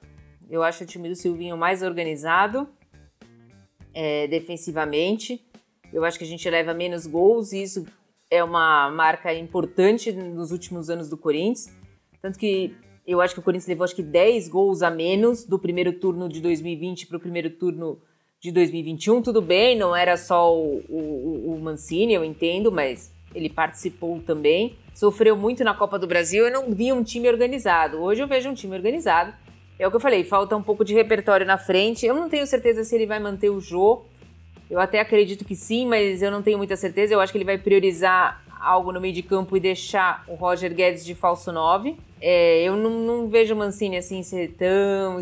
Eu 0.50 0.64
acho 0.64 0.84
o 0.84 0.88
time 0.88 1.10
do 1.10 1.16
Silvinho 1.16 1.56
mais 1.56 1.84
organizado, 1.84 2.68
é, 3.96 4.28
defensivamente. 4.28 5.42
Eu 5.94 6.04
acho 6.04 6.18
que 6.20 6.26
a 6.26 6.28
gente 6.28 6.48
leva 6.50 6.74
menos 6.74 7.08
gols 7.08 7.54
e 7.54 7.64
isso 7.64 7.88
é 8.30 8.44
uma 8.44 8.92
marca 8.92 9.34
importante 9.34 10.12
nos 10.12 10.52
últimos 10.52 10.90
anos 10.90 11.10
do 11.10 11.18
Corinthians. 11.18 11.74
Tanto 12.22 12.38
que 12.38 12.76
eu 13.08 13.22
acho 13.22 13.34
que 13.34 13.40
o 13.40 13.44
Corinthians 13.44 13.68
levou 13.68 13.86
acho 13.86 13.96
que 13.96 14.04
10 14.04 14.50
gols 14.50 14.82
a 14.82 14.92
menos 14.92 15.46
do 15.46 15.58
primeiro 15.58 15.94
turno 15.94 16.28
de 16.28 16.42
2020 16.42 17.08
para 17.08 17.18
o 17.18 17.20
primeiro 17.20 17.50
turno 17.52 18.02
de 18.42 18.52
2021. 18.52 19.22
Tudo 19.22 19.42
bem, 19.42 19.78
não 19.78 19.96
era 19.96 20.18
só 20.18 20.54
o, 20.54 20.84
o, 20.90 21.54
o, 21.54 21.60
Mancini, 21.62 22.14
eu 22.14 22.26
entendo, 22.26 22.72
mas 22.72 23.14
ele 23.34 23.50
participou 23.50 24.22
também. 24.22 24.76
Sofreu 24.94 25.38
muito 25.38 25.64
na 25.64 25.74
Copa 25.74 25.98
do 25.98 26.08
Brasil. 26.08 26.46
Eu 26.46 26.52
não 26.52 26.74
vi 26.74 26.92
um 26.92 27.04
time 27.04 27.30
organizado. 27.30 27.98
Hoje 27.98 28.22
eu 28.22 28.28
vejo 28.28 28.50
um 28.50 28.54
time 28.54 28.76
organizado 28.76 29.34
é 29.78 29.88
o 29.88 29.90
que 29.90 29.98
eu 29.98 30.02
falei, 30.02 30.24
falta 30.24 30.56
um 30.56 30.64
pouco 30.64 30.86
de 30.86 30.94
repertório 30.94 31.46
na 31.46 31.58
frente. 31.58 32.06
Eu 32.06 32.16
não 32.16 32.30
tenho 32.30 32.48
certeza 32.48 32.84
se 32.84 32.96
ele 32.96 33.06
vai 33.06 33.20
manter 33.20 33.50
o 33.50 33.60
Jô. 33.60 34.04
Eu 34.70 34.80
até 34.80 35.00
acredito 35.00 35.46
que 35.46 35.56
sim, 35.56 35.86
mas 35.86 36.22
eu 36.22 36.32
não 36.32 36.42
tenho 36.42 36.58
muita 36.58 36.76
certeza. 36.76 37.14
Eu 37.14 37.20
acho 37.20 37.32
que 37.32 37.38
ele 37.38 37.46
vai 37.46 37.58
priorizar 37.58 38.44
algo 38.60 38.92
no 38.92 39.00
meio 39.00 39.14
de 39.14 39.22
campo 39.22 39.56
e 39.56 39.60
deixar 39.60 40.24
o 40.28 40.36
Roger 40.36 40.74
Guedes 40.74 41.06
de 41.06 41.14
falso 41.14 41.52
9. 41.52 41.96
É, 42.20 42.64
eu 42.64 42.76
não, 42.76 42.90
não, 42.90 43.30
vejo 43.30 43.54
o 43.54 43.58
Mancini 43.58 43.98
assim 43.98 44.24
ser 44.24 44.54
tão 44.54 45.20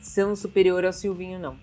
são 0.00 0.34
superior 0.34 0.84
ao 0.84 0.92
Silvinho, 0.92 1.38
não. 1.38 1.56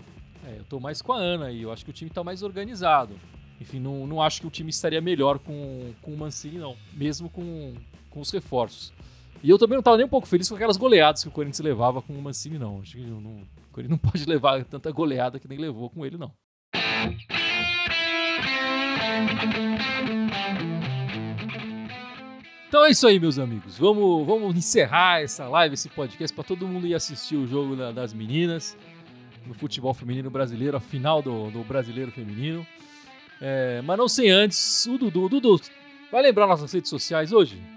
É, 0.45 0.59
eu 0.59 0.63
tô 0.65 0.79
mais 0.79 1.01
com 1.01 1.13
a 1.13 1.17
Ana 1.17 1.51
e 1.51 1.63
eu 1.63 1.71
acho 1.71 1.83
que 1.83 1.89
o 1.89 1.93
time 1.93 2.11
tá 2.11 2.23
mais 2.23 2.43
organizado. 2.43 3.15
Enfim, 3.59 3.79
não, 3.79 4.05
não 4.05 4.21
acho 4.21 4.41
que 4.41 4.47
o 4.47 4.51
time 4.51 4.69
estaria 4.69 5.01
melhor 5.01 5.39
com, 5.39 5.91
com 6.01 6.13
o 6.13 6.17
Mancini, 6.17 6.59
não. 6.59 6.75
Mesmo 6.93 7.29
com, 7.29 7.73
com 8.11 8.19
os 8.19 8.29
reforços. 8.29 8.93
E 9.43 9.49
eu 9.49 9.57
também 9.57 9.75
não 9.75 9.83
tava 9.83 9.97
nem 9.97 10.05
um 10.05 10.09
pouco 10.09 10.27
feliz 10.27 10.49
com 10.49 10.55
aquelas 10.55 10.77
goleadas 10.77 11.21
que 11.21 11.29
o 11.29 11.31
Corinthians 11.31 11.59
levava 11.59 12.01
com 12.01 12.13
o 12.13 12.21
Mancini, 12.21 12.57
não. 12.57 12.79
Acho 12.81 12.97
que 12.97 13.03
não, 13.03 13.17
o 13.19 13.71
Corinthians 13.71 13.89
não 13.89 13.97
pode 14.11 14.25
levar 14.25 14.63
tanta 14.65 14.91
goleada 14.91 15.39
que 15.39 15.47
nem 15.47 15.57
levou 15.57 15.89
com 15.89 16.05
ele, 16.05 16.17
não. 16.17 16.31
Então 22.67 22.83
é 22.85 22.89
isso 22.89 23.07
aí, 23.07 23.19
meus 23.19 23.39
amigos. 23.39 23.77
Vamos, 23.77 24.25
vamos 24.25 24.55
encerrar 24.55 25.21
essa 25.21 25.47
live, 25.47 25.75
esse 25.75 25.87
podcast, 25.89 26.35
para 26.35 26.43
todo 26.43 26.67
mundo 26.67 26.85
ir 26.85 26.95
assistir 26.95 27.35
o 27.35 27.47
jogo 27.47 27.75
da, 27.75 27.91
das 27.91 28.13
meninas 28.13 28.75
no 29.45 29.53
futebol 29.53 29.93
feminino 29.93 30.29
brasileiro, 30.29 30.75
a 30.75 30.79
final 30.79 31.21
do, 31.21 31.49
do 31.49 31.63
brasileiro 31.63 32.11
feminino. 32.11 32.67
É, 33.39 33.81
mas 33.83 33.97
não 33.97 34.07
sem 34.07 34.29
antes, 34.29 34.85
o 34.87 34.97
Dudu. 34.97 35.29
Dudu, 35.29 35.61
vai 36.11 36.21
lembrar 36.21 36.47
nossas 36.47 36.73
redes 36.73 36.89
sociais 36.89 37.31
hoje? 37.31 37.76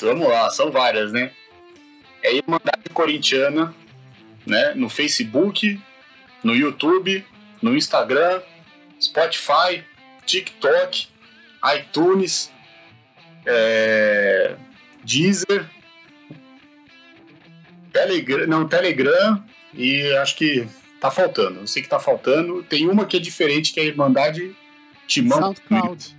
Vamos 0.00 0.28
lá, 0.28 0.50
são 0.50 0.70
várias, 0.70 1.12
né? 1.12 1.30
É 2.22 2.34
Irmandade 2.34 2.88
Corintiana, 2.92 3.74
né? 4.46 4.72
No 4.74 4.88
Facebook, 4.88 5.78
no 6.42 6.54
YouTube, 6.54 7.24
no 7.60 7.76
Instagram, 7.76 8.40
Spotify, 9.00 9.84
TikTok, 10.24 11.08
iTunes, 11.76 12.50
é... 13.44 14.56
Deezer, 15.04 15.68
Telegram, 17.92 18.46
não, 18.46 18.66
Telegram 18.66 19.44
e 19.72 20.10
acho 20.16 20.36
que 20.36 20.66
tá 21.00 21.10
faltando. 21.10 21.60
Eu 21.60 21.66
sei 21.66 21.82
que 21.82 21.88
tá 21.88 21.98
faltando. 21.98 22.62
Tem 22.62 22.88
uma 22.88 23.06
que 23.06 23.16
é 23.16 23.20
diferente, 23.20 23.72
que 23.72 23.78
é 23.78 23.84
a 23.84 23.86
Irmandade 23.86 24.54
Timão. 25.06 25.38
SoundCloud. 25.38 26.15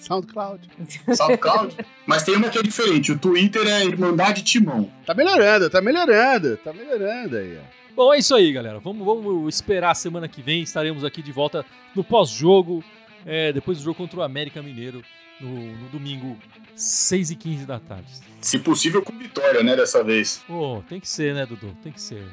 SoundCloud. 0.00 0.68
SoundCloud. 1.14 1.76
Mas 2.06 2.22
tem 2.22 2.36
uma 2.36 2.48
que 2.48 2.58
é 2.58 2.62
diferente. 2.62 3.12
O 3.12 3.18
Twitter 3.18 3.66
é 3.66 3.84
Irmandade 3.84 4.42
Timão. 4.42 4.90
Tá 5.06 5.14
melhorando, 5.14 5.70
tá 5.70 5.80
melhorando, 5.80 6.56
tá 6.56 6.72
melhorando 6.72 7.36
aí, 7.36 7.58
ó. 7.58 7.80
Bom, 7.94 8.14
é 8.14 8.18
isso 8.18 8.34
aí, 8.34 8.52
galera. 8.52 8.78
Vamos, 8.78 9.04
vamos 9.04 9.54
esperar 9.54 9.90
a 9.90 9.94
semana 9.94 10.28
que 10.28 10.40
vem. 10.40 10.62
Estaremos 10.62 11.04
aqui 11.04 11.22
de 11.22 11.32
volta 11.32 11.64
no 11.94 12.02
pós-jogo, 12.02 12.82
é, 13.26 13.52
depois 13.52 13.78
do 13.78 13.84
jogo 13.84 13.96
contra 13.96 14.20
o 14.20 14.22
América 14.22 14.62
Mineiro, 14.62 15.02
no, 15.40 15.48
no 15.48 15.88
domingo, 15.88 16.36
6 16.74 17.30
e 17.30 17.36
15 17.36 17.66
da 17.66 17.78
tarde. 17.78 18.10
Se 18.40 18.58
possível, 18.58 19.02
com 19.02 19.12
vitória, 19.18 19.62
né, 19.62 19.76
dessa 19.76 20.02
vez. 20.02 20.42
Pô, 20.46 20.82
tem 20.88 20.98
que 20.98 21.08
ser, 21.08 21.34
né, 21.34 21.44
Dudu? 21.44 21.76
Tem 21.82 21.92
que 21.92 22.00
ser. 22.00 22.24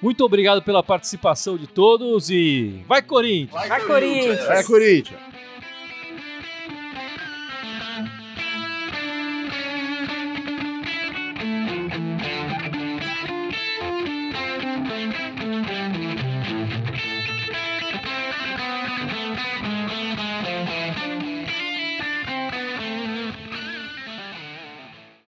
Muito 0.00 0.22
obrigado 0.24 0.62
pela 0.62 0.82
participação 0.82 1.56
de 1.56 1.66
todos 1.66 2.28
e 2.28 2.82
vai 2.86 3.00
Corinthians! 3.00 3.68
Vai, 3.68 3.80
Corinthians! 3.80 4.46
Vai, 4.46 4.64
Corinthians! 4.64 5.20